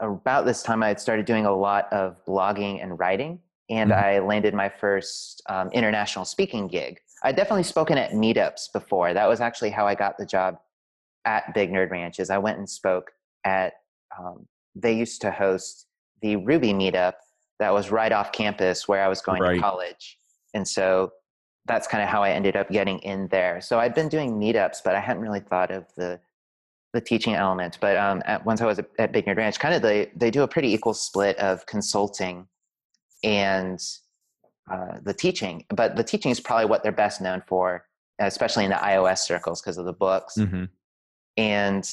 [0.00, 4.02] about this time I had started doing a lot of blogging and writing, and Mhm.
[4.02, 9.14] I landed my first um, international speaking gig I definitely spoken at meetups before.
[9.14, 10.58] That was actually how I got the job
[11.24, 12.20] at Big Nerd Ranch.
[12.20, 13.12] Is I went and spoke
[13.44, 13.72] at.
[14.18, 15.86] Um, they used to host
[16.20, 17.14] the Ruby meetup
[17.58, 19.54] that was right off campus where I was going Right.
[19.54, 20.18] to college,
[20.54, 21.12] and so
[21.66, 23.60] that's kind of how I ended up getting in there.
[23.60, 26.20] So I'd been doing meetups, but I hadn't really thought of the
[26.92, 27.76] the teaching element.
[27.80, 30.42] But um, at, once I was at, Big Nerd Ranch, kind of they they do
[30.42, 32.46] a pretty equal split of consulting
[33.24, 33.80] and
[34.70, 35.64] uh, the teaching.
[35.74, 37.84] But the teaching is probably what they're best known for,
[38.20, 40.36] especially in the iOS circles because of the books.
[40.36, 40.64] hmm
[41.36, 41.88] And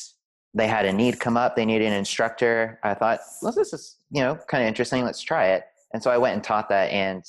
[0.53, 1.55] they had a need come up.
[1.55, 2.79] They needed an instructor.
[2.83, 5.03] I thought, well, this is you know kind of interesting.
[5.03, 5.63] Let's try it.
[5.93, 6.91] And so I went and taught that.
[6.91, 7.23] And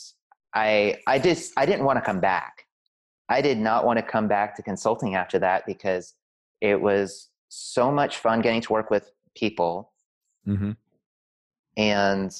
[0.54, 2.66] I I just I didn't want to come back.
[3.28, 6.14] I did not want to come back to consulting after that because
[6.60, 9.92] it was so much fun getting to work with people
[10.44, 10.72] hmm
[11.76, 12.36] and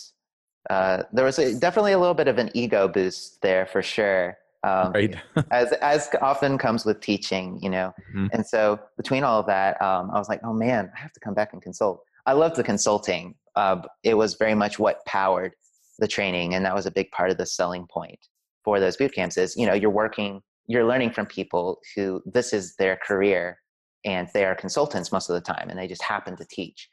[0.70, 4.38] uh, there was a, definitely a little bit of an ego boost there for sure
[4.64, 5.14] um, Right.
[5.50, 8.28] as as often comes with teaching you know Mhm.
[8.32, 11.20] and so between all of that um, i was like oh man i have to
[11.20, 15.52] come back and consult i loved the consulting uh, it was very much what powered
[16.00, 18.18] the training and that was a big part of the selling point
[18.64, 22.52] for those boot camps is you know you're working you're learning from people who this
[22.52, 23.58] is their career
[24.04, 26.88] and they are consultants most of the time and they just happen to teach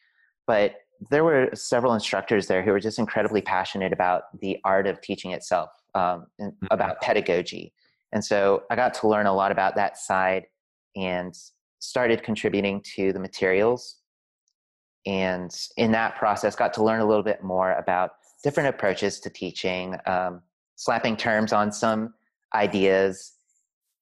[0.46, 0.76] but
[1.10, 5.32] there were several instructors there who were just incredibly passionate about the art of teaching
[5.32, 6.68] itself um, and Mhm.
[6.70, 7.74] about pedagogy.
[8.14, 10.48] And so i got to learn a lot about that side
[10.96, 11.36] and
[11.80, 13.98] started contributing to the materials.
[15.06, 18.12] And in that process got to learn a little bit more about
[18.44, 20.44] different approaches to teaching um,
[20.76, 22.14] slapping terms on some
[22.54, 23.34] ideas.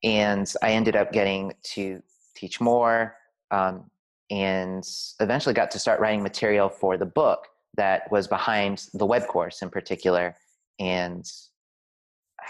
[0.03, 2.01] And i ended up getting to
[2.35, 3.15] teach more
[3.51, 3.89] um,
[4.29, 4.87] and
[5.19, 9.61] eventually got to start writing material for the book that was behind the web course
[9.61, 10.35] in particular
[10.79, 11.25] and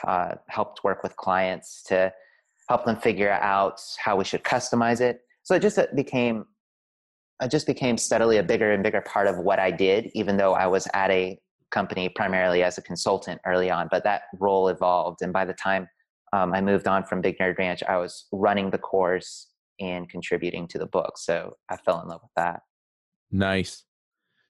[0.07, 2.11] uh, helped work with clients to
[2.69, 5.21] help them figure out how we should customize it.
[5.43, 6.45] So it just uh, became
[7.41, 10.53] it just became steadily a bigger and bigger part of what i did even though
[10.53, 11.39] i was at a
[11.71, 15.21] company primarily as a consultant early on but that role evolved.
[15.21, 15.87] And by the time
[16.33, 19.47] um, i moved on from big nerd ranch i was running the course
[19.79, 22.61] and contributing to the book so i fell in love with that
[23.31, 23.85] Nice.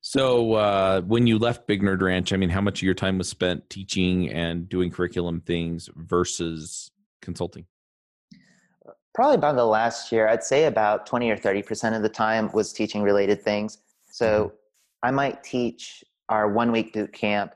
[0.01, 3.17] So uh, when you left Big Nerd Ranch, I mean, how much of your time
[3.17, 7.65] was spent teaching and doing curriculum things versus consulting?
[9.15, 12.71] probably about the last year i'd say about 20 or 30% of the time was
[12.71, 14.53] teaching related things so
[15.01, 17.53] i might teach our one week boot camp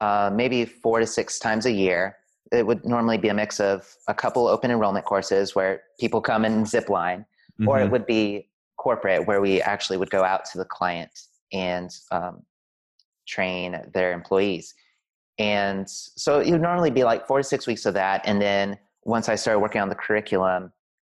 [0.00, 2.16] uh, maybe four to six times a year
[2.52, 6.44] it would normally be a mix of a couple open enrollment courses where people come
[6.44, 7.24] and zip line
[7.66, 7.90] or it Mhm.
[7.90, 11.10] would be corporate where we actually would go out to the client
[11.52, 12.42] and um,
[13.26, 14.74] train their employees.
[15.38, 18.78] And so it would normally be like four to six weeks of that and then
[19.06, 20.72] once i started working on the curriculum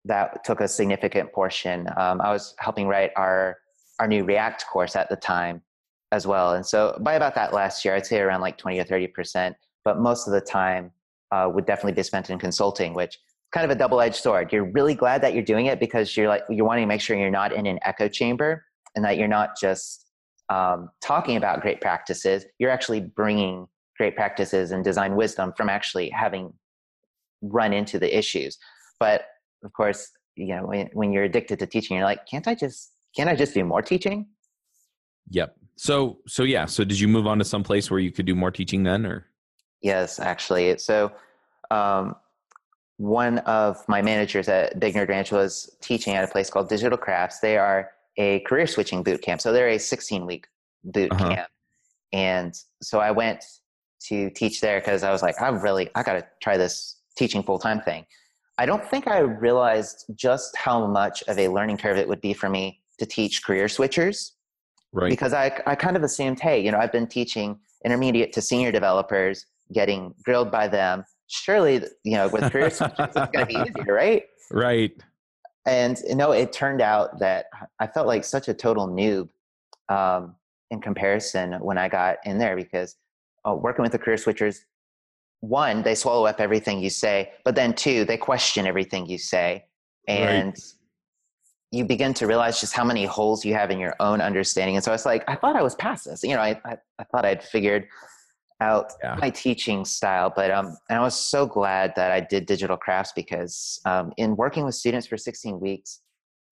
[0.06, 1.88] that took a significant portion.
[1.98, 3.58] Um, i was helping write our
[4.00, 5.62] our new react course at the time
[6.12, 6.54] as well.
[6.54, 9.56] And so by about that last year i'd say around like 20 or 30 percent
[9.84, 10.92] but most of the time
[11.32, 13.18] uh, would definitely be spent in consulting which
[13.54, 14.52] kind of a double-edged sword.
[14.52, 17.18] You're really glad that you're doing it because you're like you're wanting to make sure
[17.18, 20.06] you're not in an echo chamber and that you're not just
[20.50, 22.46] um, talking about great practices.
[22.60, 26.54] You're actually bringing great practices and design wisdom from actually having
[27.42, 28.58] run into the issues.
[29.00, 29.26] But
[29.64, 32.92] of course, you know when, when you're addicted to teaching, you're like, can't I just
[33.16, 34.28] can't I just do more teaching?
[35.30, 35.56] Yep.
[35.78, 36.66] So so yeah.
[36.66, 39.06] So did you move on to some place where you could do more teaching then,
[39.06, 39.28] or
[39.82, 40.78] Yes, actually.
[40.80, 41.12] So,
[41.72, 42.16] um,
[42.98, 46.98] one of my managers at Big Nerd Ranch was teaching at a place called Digital
[46.98, 47.40] Crafts.
[47.40, 49.40] They are a career switching boot camp.
[49.40, 50.48] So they're a 16 week
[50.84, 51.36] boot Uh-huh.
[51.36, 51.50] camp.
[52.12, 53.44] And so I went
[54.08, 57.44] to teach there because I was like, I'm really, I got to try this teaching
[57.44, 58.06] full time thing.
[58.58, 62.34] I don't think I realized just how much of a learning curve it would be
[62.34, 64.32] for me to teach career switchers
[64.92, 65.10] right?
[65.12, 68.72] because I, I kind of assumed, hey, you know, I've been teaching intermediate to senior
[68.72, 71.04] developers, getting grilled by them.
[71.28, 74.24] Surely, you know, with career switches, it's going to be easier, right?
[74.52, 74.92] right.
[75.66, 77.48] And you know, it turned out that
[77.80, 79.30] I felt like such a total noob
[79.90, 80.36] um,
[80.72, 82.96] in comparison when I got in there because
[83.46, 84.60] uh, working with the career switchers,
[85.42, 89.66] one, they swallow up everything you say, but then two, they question everything you say,
[90.08, 90.58] and
[91.72, 94.78] you begin to realize just how many holes you have in your own understanding.
[94.78, 96.24] And so it's like I thought I was past this.
[96.24, 97.88] You know, I I, I thought I'd figured
[98.60, 99.16] out Yeah.
[99.22, 103.12] my teaching style, but um, and I was so glad that I did digital crafts
[103.16, 106.02] because um, in working with students for 16 weeks,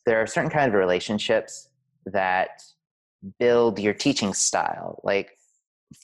[0.05, 1.69] there are certain kind of relationships
[2.05, 2.61] that
[3.39, 4.99] build your teaching style.
[5.03, 5.31] Like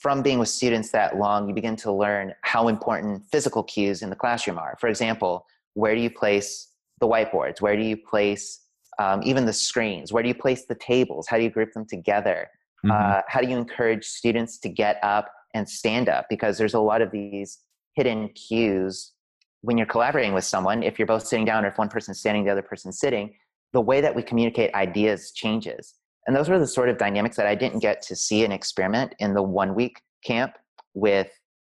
[0.00, 4.10] from being with students that long, you begin to learn how important physical cues in
[4.10, 4.76] the classroom are.
[4.80, 6.68] For example, where do you place
[7.00, 7.60] the whiteboards?
[7.60, 8.60] Where do you place
[8.98, 10.12] um, even the screens?
[10.12, 11.28] Where do you place the tables?
[11.28, 12.48] How do you group them together?
[12.84, 12.90] Mm-hmm.
[12.90, 16.26] Uh, how do you encourage students to get up and stand up?
[16.28, 17.58] Because there's a lot of these
[17.94, 19.12] hidden cues
[19.60, 20.82] when you're collaborating with someone.
[20.82, 23.34] If you're both sitting down or if one person's standing, the other person's sitting,
[23.72, 25.94] the way that we communicate ideas changes.
[26.26, 29.14] And those were the sort of dynamics that I didn't get to see and experiment
[29.18, 30.54] in the one week camp
[30.94, 31.28] with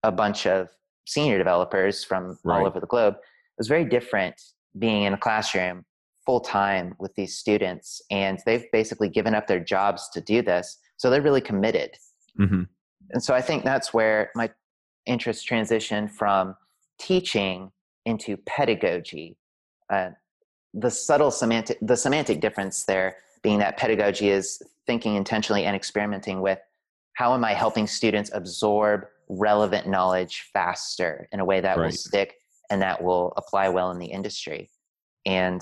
[0.04, 0.70] a bunch of
[1.08, 2.60] senior developers from right.
[2.60, 3.16] all over the globe.
[3.16, 4.36] It was very different
[4.78, 5.86] being in a classroom
[6.26, 10.78] full time with these students, and they've basically given up their jobs to do this.
[10.98, 11.92] So they're really committed.
[12.40, 12.64] Mm-hmm.
[13.12, 14.50] And so I think that's where my
[15.06, 16.56] interest transitioned from
[17.00, 17.72] teaching
[18.06, 19.38] into pedagogy.
[19.89, 20.10] Uh,
[20.74, 26.41] the subtle semantic, the semantic difference there being that pedagogy is thinking intentionally and experimenting
[26.41, 26.60] with
[27.13, 31.86] how am I helping students absorb relevant knowledge faster in a way that right.
[31.86, 32.36] will stick
[32.70, 34.70] and that will apply well in the industry.
[35.26, 35.62] And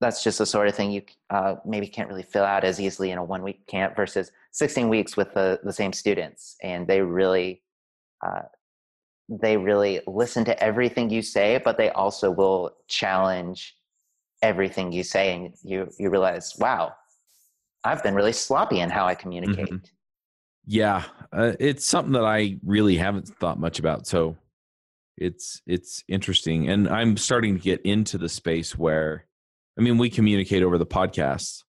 [0.00, 3.10] that's just the sort of thing you uh, maybe can't really fill out as easily
[3.10, 6.56] in a one week camp versus 16 weeks with the, the same students.
[6.62, 7.62] And they really,
[8.26, 8.42] uh,
[9.28, 13.76] they really listen to everything you say, but they also will challenge
[14.40, 15.34] everything you say.
[15.34, 16.94] And you, you realize, wow,
[17.84, 19.66] I've been really sloppy in how I communicate.
[19.66, 19.84] Mm-hmm.
[20.64, 24.06] Yeah, uh, it's something that I really haven't thought much about.
[24.06, 24.38] So
[25.18, 29.26] it's it's interesting, and I'm starting to get into the space where,
[29.78, 31.62] I mean, we communicate over the podcast,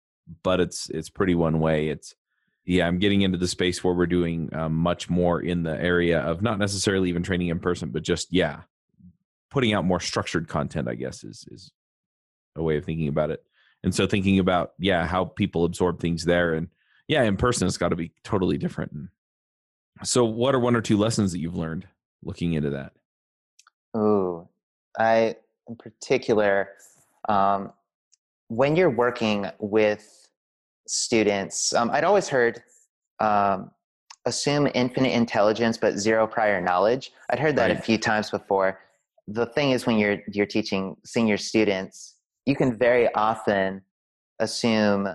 [0.45, 1.89] but it's it's pretty one way.
[1.89, 2.15] It's
[2.67, 6.21] yeah, I'm getting into the space where we're doing um, much more in the area
[6.21, 8.61] of not necessarily even training in person, but just yeah,
[9.51, 10.89] putting out more structured content.
[10.89, 11.71] I guess is is
[12.57, 13.43] a way of thinking about it.
[13.83, 16.69] And so thinking about yeah how people absorb things there and
[17.09, 18.93] yeah, in person it's got to be totally different.
[20.03, 21.87] So, what are one or two lessons that you've learned
[22.23, 22.93] looking into that?
[23.93, 24.49] Oh,
[24.99, 25.37] I
[25.69, 26.71] in particular,
[27.29, 27.73] um,
[28.49, 30.24] when you're working with
[30.87, 32.63] students, um, I'd always heard
[33.21, 33.71] um,
[34.27, 37.13] assume infinite intelligence but zero prior knowledge.
[37.31, 37.79] I'd heard that right.
[37.79, 38.81] a few times before.
[39.27, 42.17] The thing is, when you're you're teaching senior students,
[42.47, 43.83] you can very often
[44.39, 45.09] assume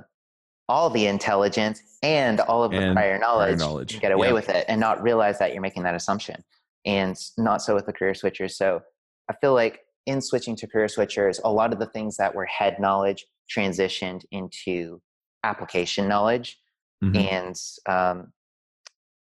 [0.67, 3.99] all the intelligence and all of the and prior knowledge, prior knowledge.
[3.99, 4.33] get away yeah.
[4.33, 6.43] with it and not realize that you're making that assumption.
[6.85, 8.51] And not so with the career switchers.
[8.51, 8.81] So
[9.29, 12.45] I feel like in switching to career switchers, a lot of the things that were
[12.45, 15.01] head knowledge transitioned into
[15.43, 16.59] application knowledge.
[17.03, 17.17] Mm-hmm.
[17.17, 18.33] And um,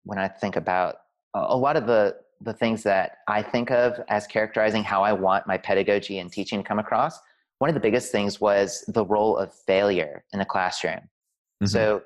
[0.03, 0.97] when I think about
[1.33, 5.47] a lot of the the things that I think of as characterizing how I want
[5.47, 7.17] my pedagogy and teaching to come across,
[7.59, 10.99] one of the biggest things was the role of failure in the classroom.
[10.99, 11.67] Mm-hmm.
[11.67, 12.03] So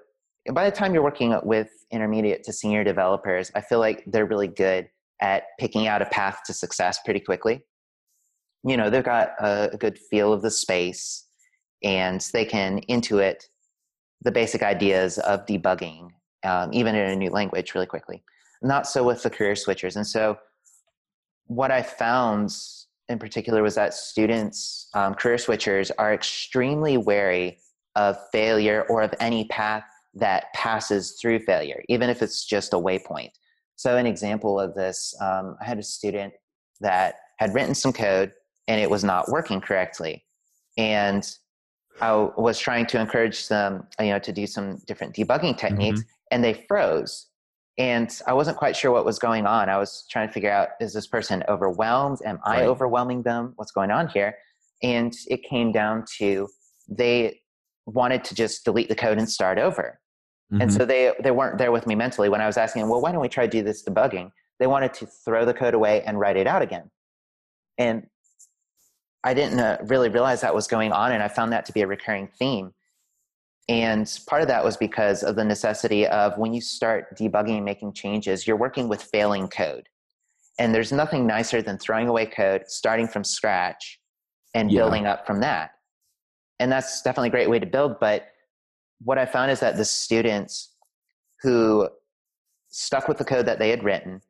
[0.54, 4.48] by the time you're working with intermediate to senior developers, I feel like they're really
[4.48, 4.90] good
[5.22, 7.66] at picking out a path to success pretty quickly.
[8.64, 11.26] You know, they've got a, a good feel of the space
[11.84, 13.48] and they can intuit
[14.22, 16.10] the basic ideas of debugging,
[16.44, 18.24] um, even in a new language, really quickly.
[18.62, 19.96] Not so with the career switchers.
[19.96, 20.38] And so,
[21.48, 22.52] what I found
[23.08, 27.60] in particular was that students, um, career switchers, are extremely wary
[27.96, 32.78] of failure or of any path that passes through failure, even if it's just a
[32.78, 33.32] waypoint.
[33.76, 36.34] So, an example of this, um, I had a student
[36.82, 38.34] that had written some code
[38.68, 40.24] and it was not working correctly.
[40.78, 41.28] And
[42.02, 46.10] I was trying to encourage them, you know, to do some different debugging techniques, mm-hmm.
[46.32, 47.28] and they froze.
[47.78, 49.70] And I wasn't quite sure what was going on.
[49.70, 52.20] I was trying to figure out: is this person overwhelmed?
[52.26, 52.68] Am I right.
[52.68, 53.54] overwhelming them?
[53.56, 54.36] What's going on here?
[54.84, 56.48] And it came down to
[56.88, 57.42] they
[57.86, 60.00] wanted to just delete the code and start over.
[60.52, 60.62] Mm-hmm.
[60.62, 63.12] And so they, they weren't there with me mentally when I was asking, well, why
[63.12, 64.32] don't we try to do this debugging?
[64.60, 66.90] They wanted to throw the code away and write it out again.
[67.78, 68.08] And
[69.24, 71.82] I didn't uh, really realize that was going on, and I found that to be
[71.82, 72.74] a recurring theme.
[73.68, 77.66] And part of that was because of the necessity of when you start debugging and
[77.66, 79.88] making changes, you're working with failing code.
[80.58, 84.00] And there's nothing nicer than throwing away code, starting from scratch,
[84.54, 84.80] and yeah.
[84.80, 85.72] building up from that
[86.60, 88.28] and that's definitely a great way to build but
[89.02, 90.76] what i found is that the students
[91.42, 91.88] who
[92.70, 94.22] stuck with the code that they had written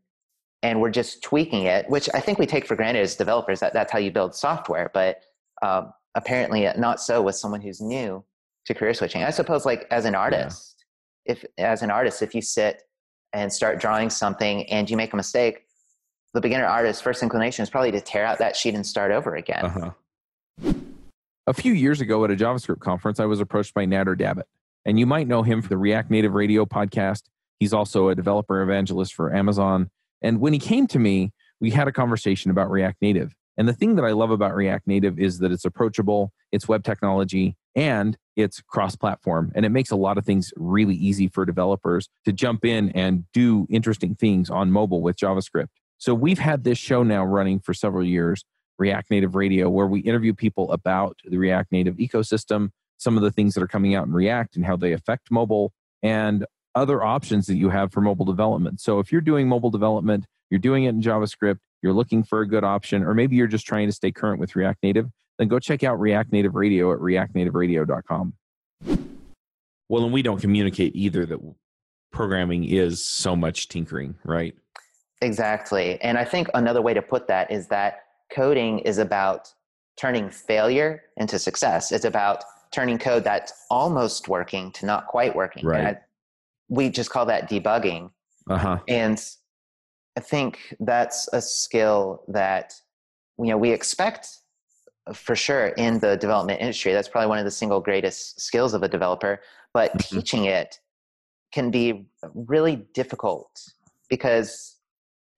[0.64, 3.74] and we're just tweaking it which i think we take for granted as developers that
[3.74, 5.22] that's how you build software but
[5.62, 8.24] um, apparently not so with someone who's new
[8.66, 10.86] to career switching i suppose like as an artist
[11.26, 11.34] yeah.
[11.34, 12.84] if as an artist if you sit
[13.34, 15.62] and start drawing something and you make a mistake
[16.34, 19.36] the beginner artist's first inclination is probably to tear out that sheet and start over
[19.36, 19.92] again uh-huh.
[21.50, 24.44] A few years ago at a JavaScript conference, I was approached by Nader Dabit,
[24.86, 27.24] and you might know him for the React Native Radio podcast.
[27.60, 29.90] He's also a developer evangelist for Amazon.
[30.22, 33.34] And when he came to me, we had a conversation about React Native.
[33.58, 36.84] And the thing that I love about React Native is that it's approachable, it's web
[36.84, 39.52] technology, and it's cross platform.
[39.54, 43.26] And it makes a lot of things really easy for developers to jump in and
[43.34, 45.68] do interesting things on mobile with JavaScript.
[45.98, 48.46] So we've had this show now running for several years,
[48.78, 53.32] React Native Radio, where we interview people about the React Native ecosystem, some of the
[53.32, 56.46] things that are coming out in React and how they affect mobile, and
[56.80, 58.80] other options that you have for mobile development.
[58.80, 62.48] So if you're doing mobile development, you're doing it in JavaScript, you're looking for a
[62.48, 65.60] good option, or maybe you're just trying to stay current with React Native, then go
[65.60, 68.34] check out React Native Radio at reactnativeradio.com.
[69.90, 71.40] Well, and we don't communicate either that
[72.12, 74.56] programming is so much tinkering, right?
[75.22, 76.02] Exactly.
[76.02, 79.54] And I think another way to put that is that coding is about
[79.98, 81.92] turning failure into success.
[81.92, 85.66] It's about turning code that's almost working to not quite working.
[85.66, 85.98] Right.
[86.70, 88.12] We just call that debugging.
[88.50, 88.80] Uh-huh.
[88.88, 89.24] And
[90.18, 92.74] I think that's a skill that
[93.38, 94.28] you know we expect
[95.14, 96.94] for sure in the development industry.
[96.94, 99.42] That's probably one of the single greatest skills of a developer.
[99.74, 100.10] But Mhm.
[100.10, 100.80] teaching it
[101.52, 103.50] can be really difficult
[104.10, 104.76] because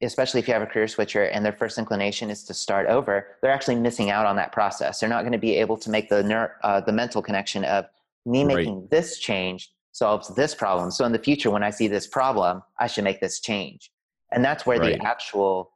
[0.02, 3.38] especially if you have a career switcher and their first inclination is to start over,
[3.41, 5.00] they're actually missing out on that process.
[5.00, 7.86] They're not going to be able to make the ner- uh, the mental connection of
[8.26, 8.56] me Right.
[8.58, 10.91] making this change solves this problem.
[10.91, 13.91] So in the future, when I see this problem, I should make this change.
[14.32, 14.99] And that's where Right.
[14.99, 15.73] the actual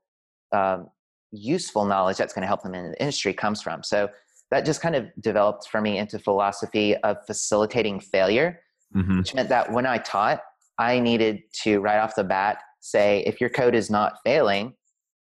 [0.51, 0.89] um,
[1.32, 3.84] useful knowledge that's going to help them in the industry comes from.
[3.84, 4.10] So
[4.51, 8.62] that just kind of developed for me into philosophy of facilitating failure
[8.93, 10.41] hmm which meant that when I taught,
[10.78, 14.73] I needed to right off the bat say, if your code is not failing,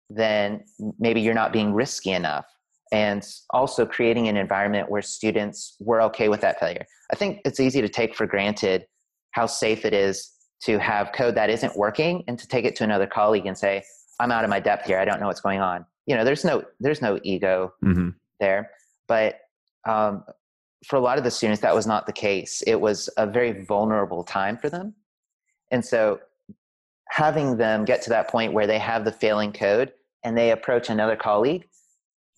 [0.09, 0.63] then
[0.99, 2.45] maybe you're not being risky enough.
[2.91, 6.85] And also creating an environment where students were okay with that failure.
[7.11, 8.87] I think it's easy to take for granted
[9.31, 10.31] how safe it is
[10.63, 13.83] to have code that isn't working and to take it to another colleague and say,
[14.19, 14.97] I'm out of my depth here.
[14.99, 15.85] I don't know what's going on.
[16.05, 18.71] You know, there's no there's no ego hmm there.
[19.07, 19.39] But
[19.87, 20.23] um,
[20.85, 22.61] for a lot of the students, that was not the case.
[22.67, 24.93] It was a very vulnerable time for them.
[25.71, 26.19] And so
[27.09, 29.91] having them get to that point where they have the failing code
[30.23, 31.67] and they approach another colleague,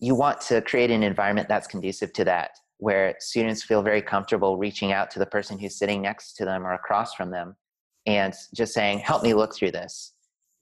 [0.00, 4.56] you want to create an environment that's conducive to that, where students feel very comfortable
[4.56, 7.54] reaching out to the person who's sitting next to them or across from them
[8.06, 10.14] and just saying, Help me look through this.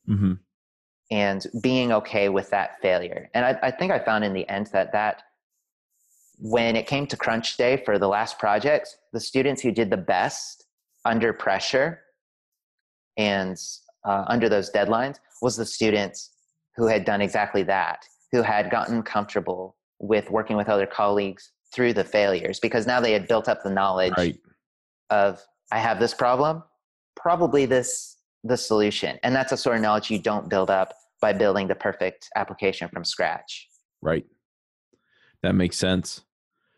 [0.06, 0.34] Hmm
[1.10, 3.30] and being okay with that failure.
[3.34, 5.22] And I, I think I found in the end that that
[6.38, 9.96] when it came to crunch day for the last project, the students who did the
[9.96, 10.66] best
[11.04, 12.00] under pressure
[13.16, 13.56] and
[14.04, 16.30] uh, under those deadlines was the students
[16.76, 21.92] who had done exactly that, who had gotten comfortable with working with other colleagues through
[21.92, 24.38] the failures because now they had built up the knowledge Right.
[25.10, 26.62] of I have this problem,
[27.16, 29.18] probably this the solution.
[29.22, 32.88] And that's a sort of knowledge you don't build up by building the perfect application
[32.88, 33.68] from scratch.
[34.00, 34.24] Right.
[35.42, 36.22] That makes sense.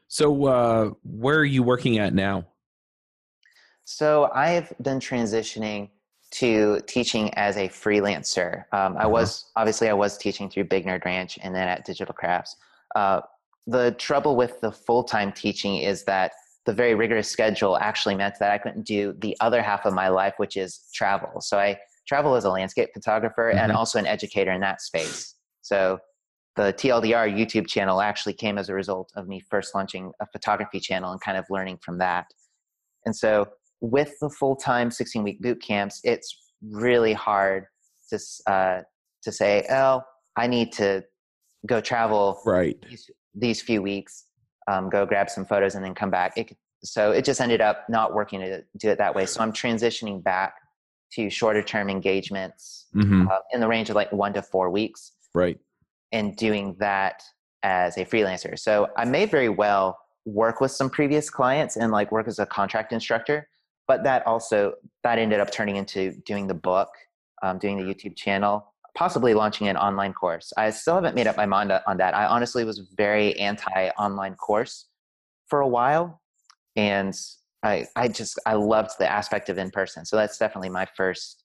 [0.09, 2.47] So, uh, where are you working at now?
[3.85, 5.91] So I've been transitioning
[6.33, 8.65] to teaching as a freelancer.
[8.73, 9.09] Um, I Uh-huh.
[9.11, 12.57] was obviously I was teaching through Big Nerd Ranch and then at Digital Crafts.
[12.95, 13.21] Uh,
[13.67, 16.33] the trouble with the full time teaching is that
[16.67, 20.09] the very rigorous schedule actually meant that I couldn't do the other half of my
[20.09, 21.41] life, which is travel.
[21.41, 23.77] So I travel as a landscape photographer and Mhm.
[23.77, 25.35] also an educator in that space.
[25.63, 25.99] So
[26.57, 30.81] the TLDR YouTube channel actually came as a result of me first launching a photography
[30.81, 32.27] channel and kind of learning from that.
[33.07, 33.49] And so
[33.81, 37.67] with the full-time 16-week boot camps, it's really hard
[38.11, 38.83] to uh,
[39.23, 40.03] to say, "Oh,
[40.37, 41.05] I need to
[41.67, 42.77] go travel Right.
[42.89, 44.25] these, these few weeks,
[44.67, 47.85] um, go grab some photos, and then come back." It, so it just ended up
[47.89, 49.27] not working to do it that way.
[49.27, 50.55] So I'm transitioning back
[51.13, 55.59] to shorter-term engagements hmm uh, in the range of like one to four weeks, Right.
[56.13, 57.23] and doing that
[57.63, 58.59] as a freelancer.
[58.59, 62.47] So I may very well work with some previous clients and like work as a
[62.47, 63.49] contract instructor,
[63.87, 66.91] but that also that ended up turning into doing the book,
[67.43, 70.53] um, doing the YouTube channel, possibly launching an online course.
[70.57, 72.15] I still haven't made up my mind on that.
[72.15, 74.87] I honestly was very anti online course
[75.49, 76.21] for a while,
[76.77, 77.15] and
[77.63, 80.05] I I just I loved the aspect of in person.
[80.05, 81.45] So that's definitely my first.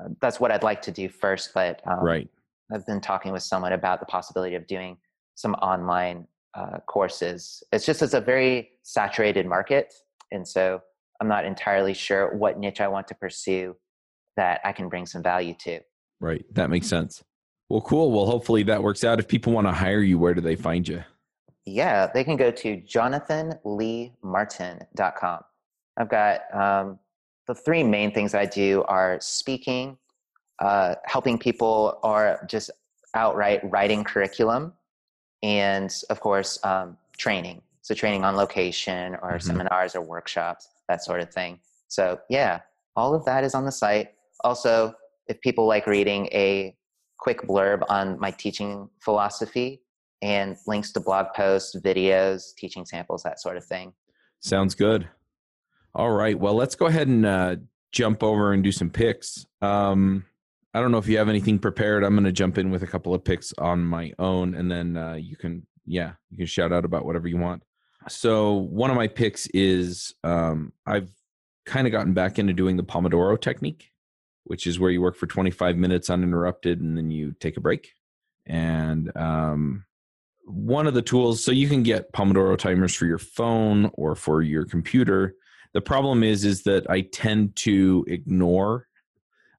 [0.00, 2.28] Uh, that's what I'd like to do first, but um, Right.
[2.72, 4.98] I've been talking with someone about the possibility of doing
[5.34, 7.62] some online uh, courses.
[7.72, 9.94] It's just it's a very saturated market,
[10.30, 10.82] and so
[11.20, 13.76] I'm not entirely sure what niche I want to pursue
[14.36, 15.80] that I can bring some value to.
[16.20, 16.44] Right.
[16.54, 17.22] That makes sense.
[17.68, 18.12] Well, cool.
[18.12, 19.18] Well, hopefully that works out.
[19.18, 21.04] If people want to hire you, where do they find you?
[21.66, 25.40] Yeah, they can go to jonathanleemartin.com.
[25.98, 26.98] I've got um,
[27.46, 29.98] the three main things I do are speaking,
[30.60, 32.70] uh, helping people, or just
[33.14, 34.72] outright writing curriculum
[35.42, 39.46] and of course um, training so training on location or mm-hmm.
[39.46, 41.60] seminars or workshops that sort of thing.
[41.88, 42.60] So yeah
[42.96, 44.08] all of that is on the site.
[44.44, 44.94] Also
[45.26, 46.74] if people like reading a
[47.18, 49.82] quick blurb on my teaching philosophy
[50.22, 53.92] and links to blog posts videos teaching samples that sort of thing.
[54.40, 55.08] Sounds good.
[55.94, 57.56] All right well let's go ahead and uh,
[57.92, 59.46] jump over and do some picks.
[59.62, 60.24] Um,
[60.74, 62.04] I don't know if you have anything prepared.
[62.04, 64.96] I'm going to jump in with a couple of picks on my own, and then
[64.96, 67.62] uh, you can, yeah, you can shout out about whatever you want.
[68.08, 71.10] So one of my picks is um, I've
[71.66, 73.90] kind of gotten back into doing the Pomodoro technique,
[74.44, 77.92] which is where you work for 25 minutes uninterrupted, and then you take a break.
[78.46, 79.84] And um,
[80.44, 84.42] one of the tools, so you can get Pomodoro timers for your phone or for
[84.42, 85.34] your computer.
[85.74, 88.88] The problem is, is that I tend to ignore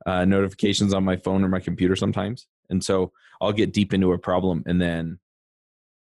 [0.06, 4.12] uh, notifications on my phone or my computer sometimes, and so I'll get deep into
[4.14, 5.20] a problem and then,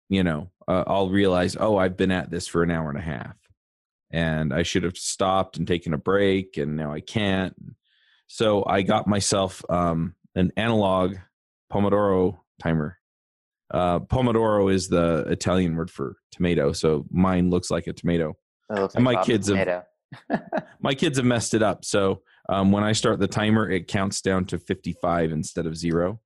[0.10, 3.02] you know, uh, I'll realize, oh, I've been at this for an hour and a
[3.02, 3.36] half,
[4.12, 7.56] and I should have stopped and taken a break, and now I can't.
[8.28, 11.16] So I got myself um, an analog
[11.72, 12.98] Pomodoro timer.
[13.74, 18.38] Uh, Pomodoro is the Italian word for tomato, so mine looks like a tomato.
[18.70, 19.86] and my kids have
[20.80, 21.86] my kids have messed it up.
[21.86, 26.20] So um, when I start the timer, it counts down to 55 instead of zero.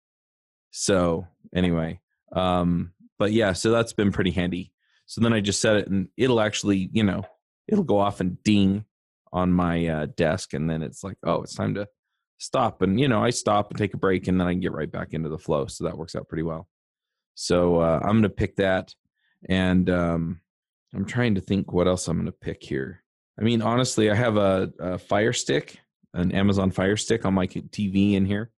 [0.71, 2.01] So anyway,
[2.33, 4.71] um, but yeah, so that's been pretty handy.
[5.05, 7.23] So then I just set it and it'll actually, you know,
[7.67, 8.85] it'll go off and ding
[9.31, 10.53] on my uh, desk.
[10.53, 11.87] And then it's like, oh, it's time to
[12.37, 12.81] stop.
[12.81, 14.91] And, you know, I stop and take a break and then I can get right
[14.91, 15.67] back into the flow.
[15.67, 16.67] So that works out pretty well.
[17.35, 18.93] So uh, I'm going to pick that.
[19.47, 20.41] And um,
[20.93, 23.03] I'm trying to think what else I'm going to pick here.
[23.39, 25.79] I mean, honestly, I have a, a Fire Stick
[26.17, 28.51] an Amazon Fire Stick on my TV in here,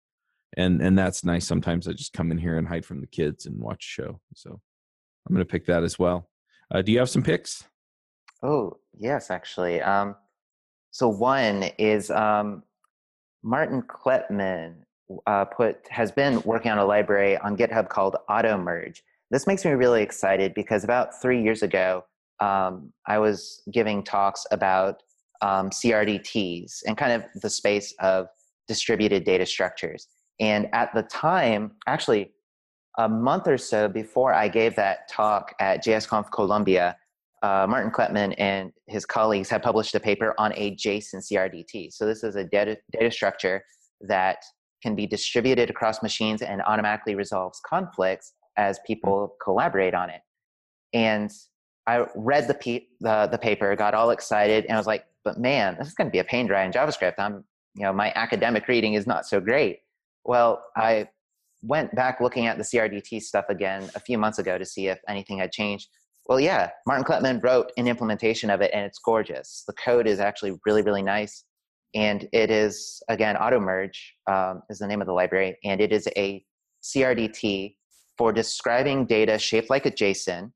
[0.58, 1.46] and and that's nice.
[1.46, 4.20] Sometimes I just come in here and hide from the kids and watch a show.
[4.34, 4.50] So
[5.26, 6.28] I'm going to pick that as well.
[6.70, 7.64] Uh, do you have some picks?
[8.42, 9.80] Oh yes, actually.
[9.80, 10.16] Um,
[10.90, 12.64] so one is um,
[13.42, 14.74] Martin Kleppmann
[15.26, 19.00] uh, put has been working on a library on GitHub called AutoMerge.
[19.30, 22.04] This makes me really excited because about three years ago,
[22.40, 25.02] um, I was giving talks about
[25.40, 28.26] um, CRDTs and kind of the space of
[28.66, 30.08] distributed data structures.
[30.40, 32.32] And at the time, actually,
[32.98, 36.96] a month or so before I gave that talk at JSConf Colombia,
[37.42, 41.92] uh, Martin Kleppmann and his colleagues had published a paper on a JSON CRDT.
[41.92, 43.62] So this is a data, data structure
[44.00, 44.38] that
[44.82, 50.20] can be distributed across machines and automatically resolves conflicts as people collaborate on it.
[50.92, 51.30] And
[51.86, 55.38] I read the, pe- the, the paper, got all excited, and I was like, but
[55.38, 57.14] man, this is going to be a pain write in JavaScript.
[57.18, 59.80] I'm, you know, my academic reading is not so great.
[60.28, 61.08] Well, I
[61.62, 65.00] went back looking at the CRDT stuff again a few months ago to see if
[65.08, 65.88] anything had changed.
[66.26, 69.64] Well, yeah, Martin Kleppmann wrote an implementation of it and it's gorgeous.
[69.66, 71.44] The code is actually really, really nice.
[71.94, 73.96] And it is, again, AutoMerge
[74.30, 75.56] um, is the name of the library.
[75.64, 76.44] And it is a
[76.82, 77.76] CRDT
[78.18, 80.52] for describing data shaped like a JSON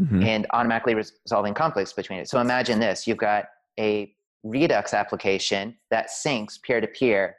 [0.00, 0.22] mm-hmm.
[0.22, 2.28] and automatically resolving conflicts between it.
[2.30, 3.44] So imagine this you've got
[3.78, 7.36] a Redux application that syncs peer to peer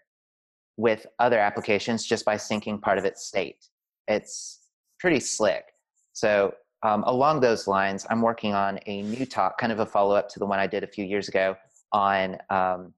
[0.77, 3.67] with other applications just by syncing part of its state.
[4.07, 4.59] It's
[4.99, 5.65] pretty slick.
[6.13, 6.53] So,
[6.83, 10.29] um, along those lines, I'm working on a new talk, kind of a follow up
[10.29, 11.55] to the one I did a few years ago
[11.93, 12.93] on um,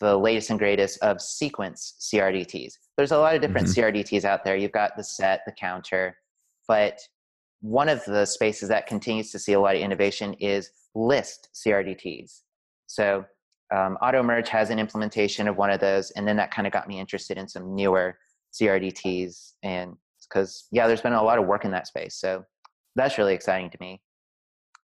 [0.00, 2.74] the latest and greatest of sequence CRDTs.
[2.96, 3.80] There's a lot of different mm-hmm.
[3.80, 4.56] CRDTs out there.
[4.56, 6.16] You've got the set, the counter,
[6.68, 7.00] but
[7.60, 12.42] one of the spaces that continues to see a lot of innovation is list CRDTs.
[12.86, 13.24] So
[13.74, 16.88] um, AutoMerge has an implementation of one of those, and then that kind of got
[16.88, 18.18] me interested in some newer
[18.52, 19.96] CRDTs, and
[20.28, 22.44] because yeah, there's been a lot of work in that space, so
[22.94, 24.00] that's really exciting to me.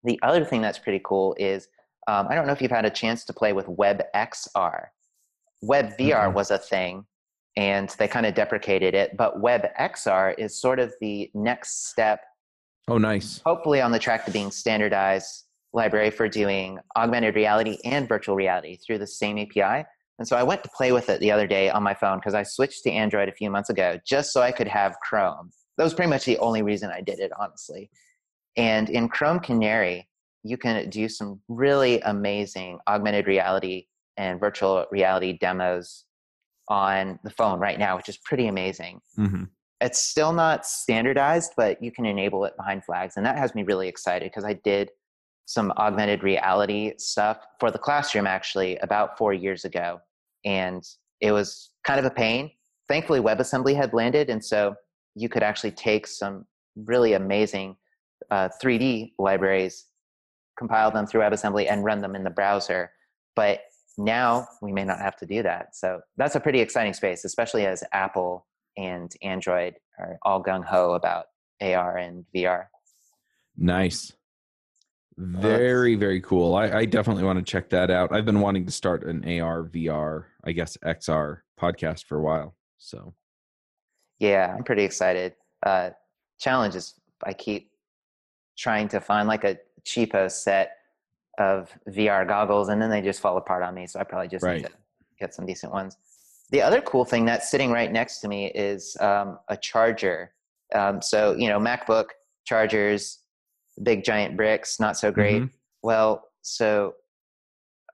[0.05, 1.69] The other thing that's pretty cool is
[2.07, 4.87] um, I don't know if you've had a chance to play with WebXR.
[5.65, 6.35] WebVR mm-hmm.
[6.35, 7.05] was a thing,
[7.57, 12.21] and they kind of deprecated it, but WebXR is sort of the next step.
[12.87, 13.43] Oh, nice.
[13.45, 18.77] Hopefully, on the track to being standardized library for doing augmented reality and virtual reality
[18.77, 19.85] through the same API.
[20.19, 22.35] And so I went to play with it the other day on my phone because
[22.35, 25.51] I switched to Android a few months ago just so I could have Chrome.
[25.77, 27.91] That was pretty much the only reason I did it, honestly.
[28.57, 30.09] And in Chrome Canary,
[30.43, 36.05] you can do some really amazing augmented reality and virtual reality demos
[36.69, 39.01] on the phone right now, which is pretty amazing.
[39.17, 39.45] Mm-hmm.
[39.81, 43.17] It's still not standardized, but you can enable it behind flags.
[43.17, 44.91] And that has me really excited because I did
[45.49, 49.99] some augmented reality stuff for the classroom actually about four years ago.
[50.45, 50.87] And
[51.23, 52.51] it was kind of a pain.
[52.87, 54.29] Thankfully, WebAssembly had landed.
[54.29, 54.75] And so
[55.15, 56.45] you could actually take some
[56.77, 57.77] really amazing
[58.31, 59.87] uh, 3D libraries,
[60.59, 62.91] compile them through WebAssembly, and run them in the browser.
[63.35, 63.61] But
[63.97, 65.75] now we may not have to do that.
[65.75, 68.47] So that's a pretty exciting space, especially as Apple
[68.77, 71.25] and Android are all gung ho about
[71.63, 72.67] AR and VR.
[73.57, 74.13] Nice.
[75.21, 76.55] Very, very cool.
[76.55, 78.13] I, I definitely want to check that out.
[78.13, 82.55] I've been wanting to start an AR, VR, I guess XR podcast for a while.
[82.79, 83.15] So,
[84.21, 85.35] yeah, I'm pretty excited.
[85.67, 85.91] Uh,
[86.39, 86.95] challenge is
[87.25, 87.73] I keep
[88.57, 90.77] trying to find like a cheapo set
[91.39, 93.89] of VR goggles, and then they just fall apart on me.
[93.89, 94.59] So I probably just right.
[94.59, 94.73] need to
[95.19, 95.97] get some decent ones.
[96.51, 100.33] The other cool thing that's sitting right next to me is um, a charger.
[100.73, 102.07] Um, so you know, MacBook
[102.45, 103.19] chargers
[103.83, 105.43] big giant bricks, not so great.
[105.43, 105.55] Mm-hmm.
[105.83, 106.95] Well, so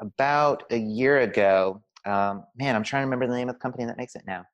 [0.01, 3.85] about a year ago, um, man, I'm trying to remember the name of the company
[3.87, 4.45] that makes it now.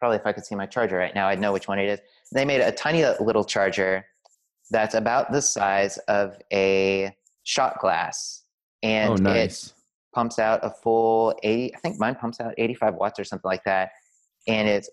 [0.00, 2.00] Probably if I could see my charger right now, I'd know which one it is.
[2.32, 4.04] They made a tiny little charger
[4.70, 7.14] that's about the size of a
[7.44, 8.44] shot glass,
[8.82, 9.68] and oh, nice.
[9.68, 9.72] it
[10.14, 11.74] pumps out a full 80.
[11.74, 13.90] I think mine pumps out 85 watts or something like that,
[14.48, 14.90] and it's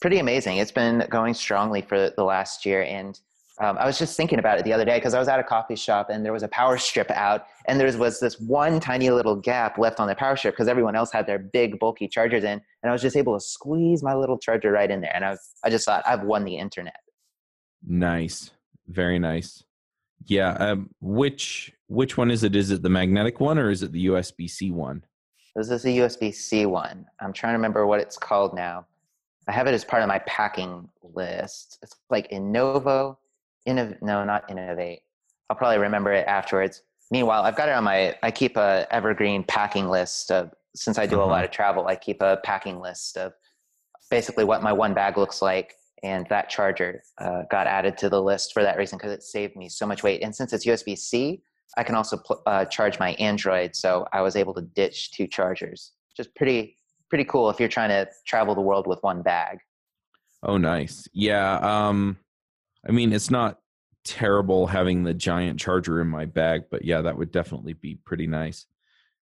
[0.00, 0.58] pretty amazing.
[0.58, 3.18] It's been going strongly for the last year, and
[3.60, 5.42] um, I was just thinking about it the other day because I was at a
[5.42, 9.10] coffee shop and there was a power strip out, and there was this one tiny
[9.10, 12.44] little gap left on the power strip because everyone else had their big bulky chargers
[12.44, 15.24] in, and I was just able to squeeze my little charger right in there, and
[15.24, 17.00] I was, I just thought I've won the internet.
[17.86, 18.50] Nice,
[18.86, 19.64] very nice.
[20.26, 22.54] Yeah, um, which which one is it?
[22.54, 25.02] Is it the magnetic one or is it the USB C one?
[25.56, 27.06] This is the USB C one.
[27.20, 28.86] I'm trying to remember what it's called now.
[29.48, 31.78] I have it as part of my packing list.
[31.82, 33.16] It's like Innovo
[33.68, 35.00] Innov- no, not innovate.
[35.50, 36.82] I'll probably remember it afterwards.
[37.10, 38.16] Meanwhile, I've got it on my.
[38.22, 40.52] I keep a evergreen packing list of.
[40.74, 41.24] Since I do uh-huh.
[41.24, 43.32] a lot of travel, I keep a packing list of
[44.10, 48.22] basically what my one bag looks like, and that charger uh, got added to the
[48.22, 50.22] list for that reason because it saved me so much weight.
[50.22, 51.42] And since it's USB C,
[51.76, 55.26] I can also pl- uh, charge my Android, so I was able to ditch two
[55.26, 55.92] chargers.
[56.16, 56.76] Just pretty
[57.08, 59.58] pretty cool if you're trying to travel the world with one bag.
[60.42, 61.08] Oh, nice.
[61.12, 61.56] Yeah.
[61.56, 62.18] Um,
[62.86, 63.58] I mean, it's not
[64.04, 68.26] terrible having the giant charger in my bag, but yeah, that would definitely be pretty
[68.26, 68.66] nice.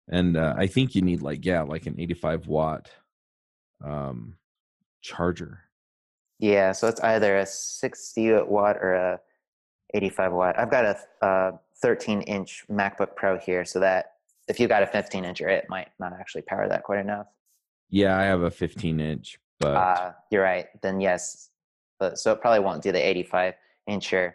[0.09, 2.91] And uh, I think you need like yeah, like an 85 watt
[3.85, 4.37] um,
[5.03, 5.61] charger.
[6.39, 9.21] Yeah, so it's either a 60 watt or a
[9.95, 10.59] 85 watt.
[10.59, 14.15] I've got a uh, 13 inch MacBook Pro here, so that
[14.49, 17.27] if you got a 15 incher, it might not actually power that quite enough.
[17.91, 20.67] Yeah, I have a 15 inch, but uh, you're right.
[20.81, 21.50] Then yes,
[22.01, 23.55] but so it probably won't do the 85
[23.89, 24.33] incher.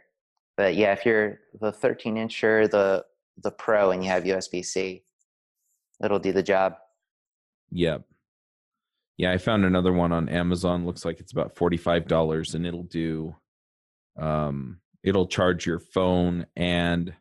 [0.55, 3.03] But yeah, if you're the 13 incher, the
[3.43, 5.03] the Pro, and you have USB C,
[6.01, 6.76] it'll do the job.
[7.72, 8.03] Yep.
[9.18, 10.86] Yeah, I found another one on Amazon.
[10.86, 13.36] Looks like it's about forty five dollars, and it'll do.
[14.18, 17.13] Um, it'll charge your phone and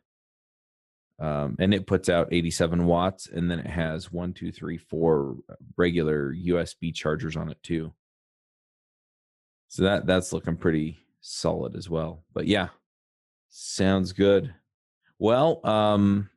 [1.17, 5.35] um, and it puts out 87 watts and then it has one two three four
[5.77, 7.93] regular usb chargers on it too
[9.67, 12.23] so that that's looking pretty solid as well.
[12.33, 12.69] But yeah,
[13.49, 14.53] sounds good.
[15.19, 16.29] Well, um,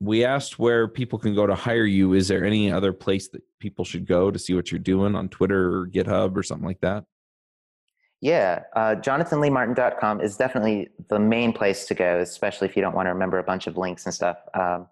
[0.00, 2.12] we asked where people can go to hire you.
[2.12, 5.28] Is there any other place that people should go to see what you're doing on
[5.28, 7.04] Twitter or GitHub or something like that?
[8.20, 13.06] Yeah, uh, jonathanleemartin.com is definitely the main place to go, especially if you don't want
[13.06, 14.38] to remember a bunch of links and stuff.
[14.54, 14.88] Um,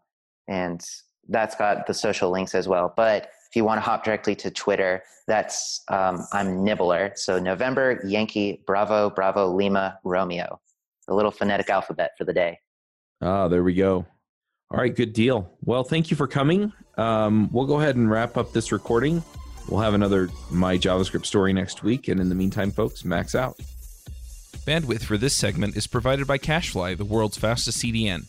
[0.46, 0.84] and
[1.28, 2.92] that's got the social links as well.
[2.94, 7.16] But if you want to hop directly to Twitter, that's um, I'm nybblr.
[7.16, 10.60] So November, Yankee, Bravo, Bravo, Lima, Romeo.
[11.06, 12.58] The little phonetic alphabet for the day.
[13.22, 14.06] Ah, there we go.
[14.72, 15.56] All right, good deal.
[15.64, 16.72] Well, thank you for coming.
[16.98, 19.22] Um, we'll go ahead and wrap up this recording.
[19.68, 22.08] We'll have another My JavaScript story next week.
[22.08, 23.56] And in the meantime, folks, max out.
[24.66, 28.28] Bandwidth for this segment is provided by CacheFly, the world's fastest CDN.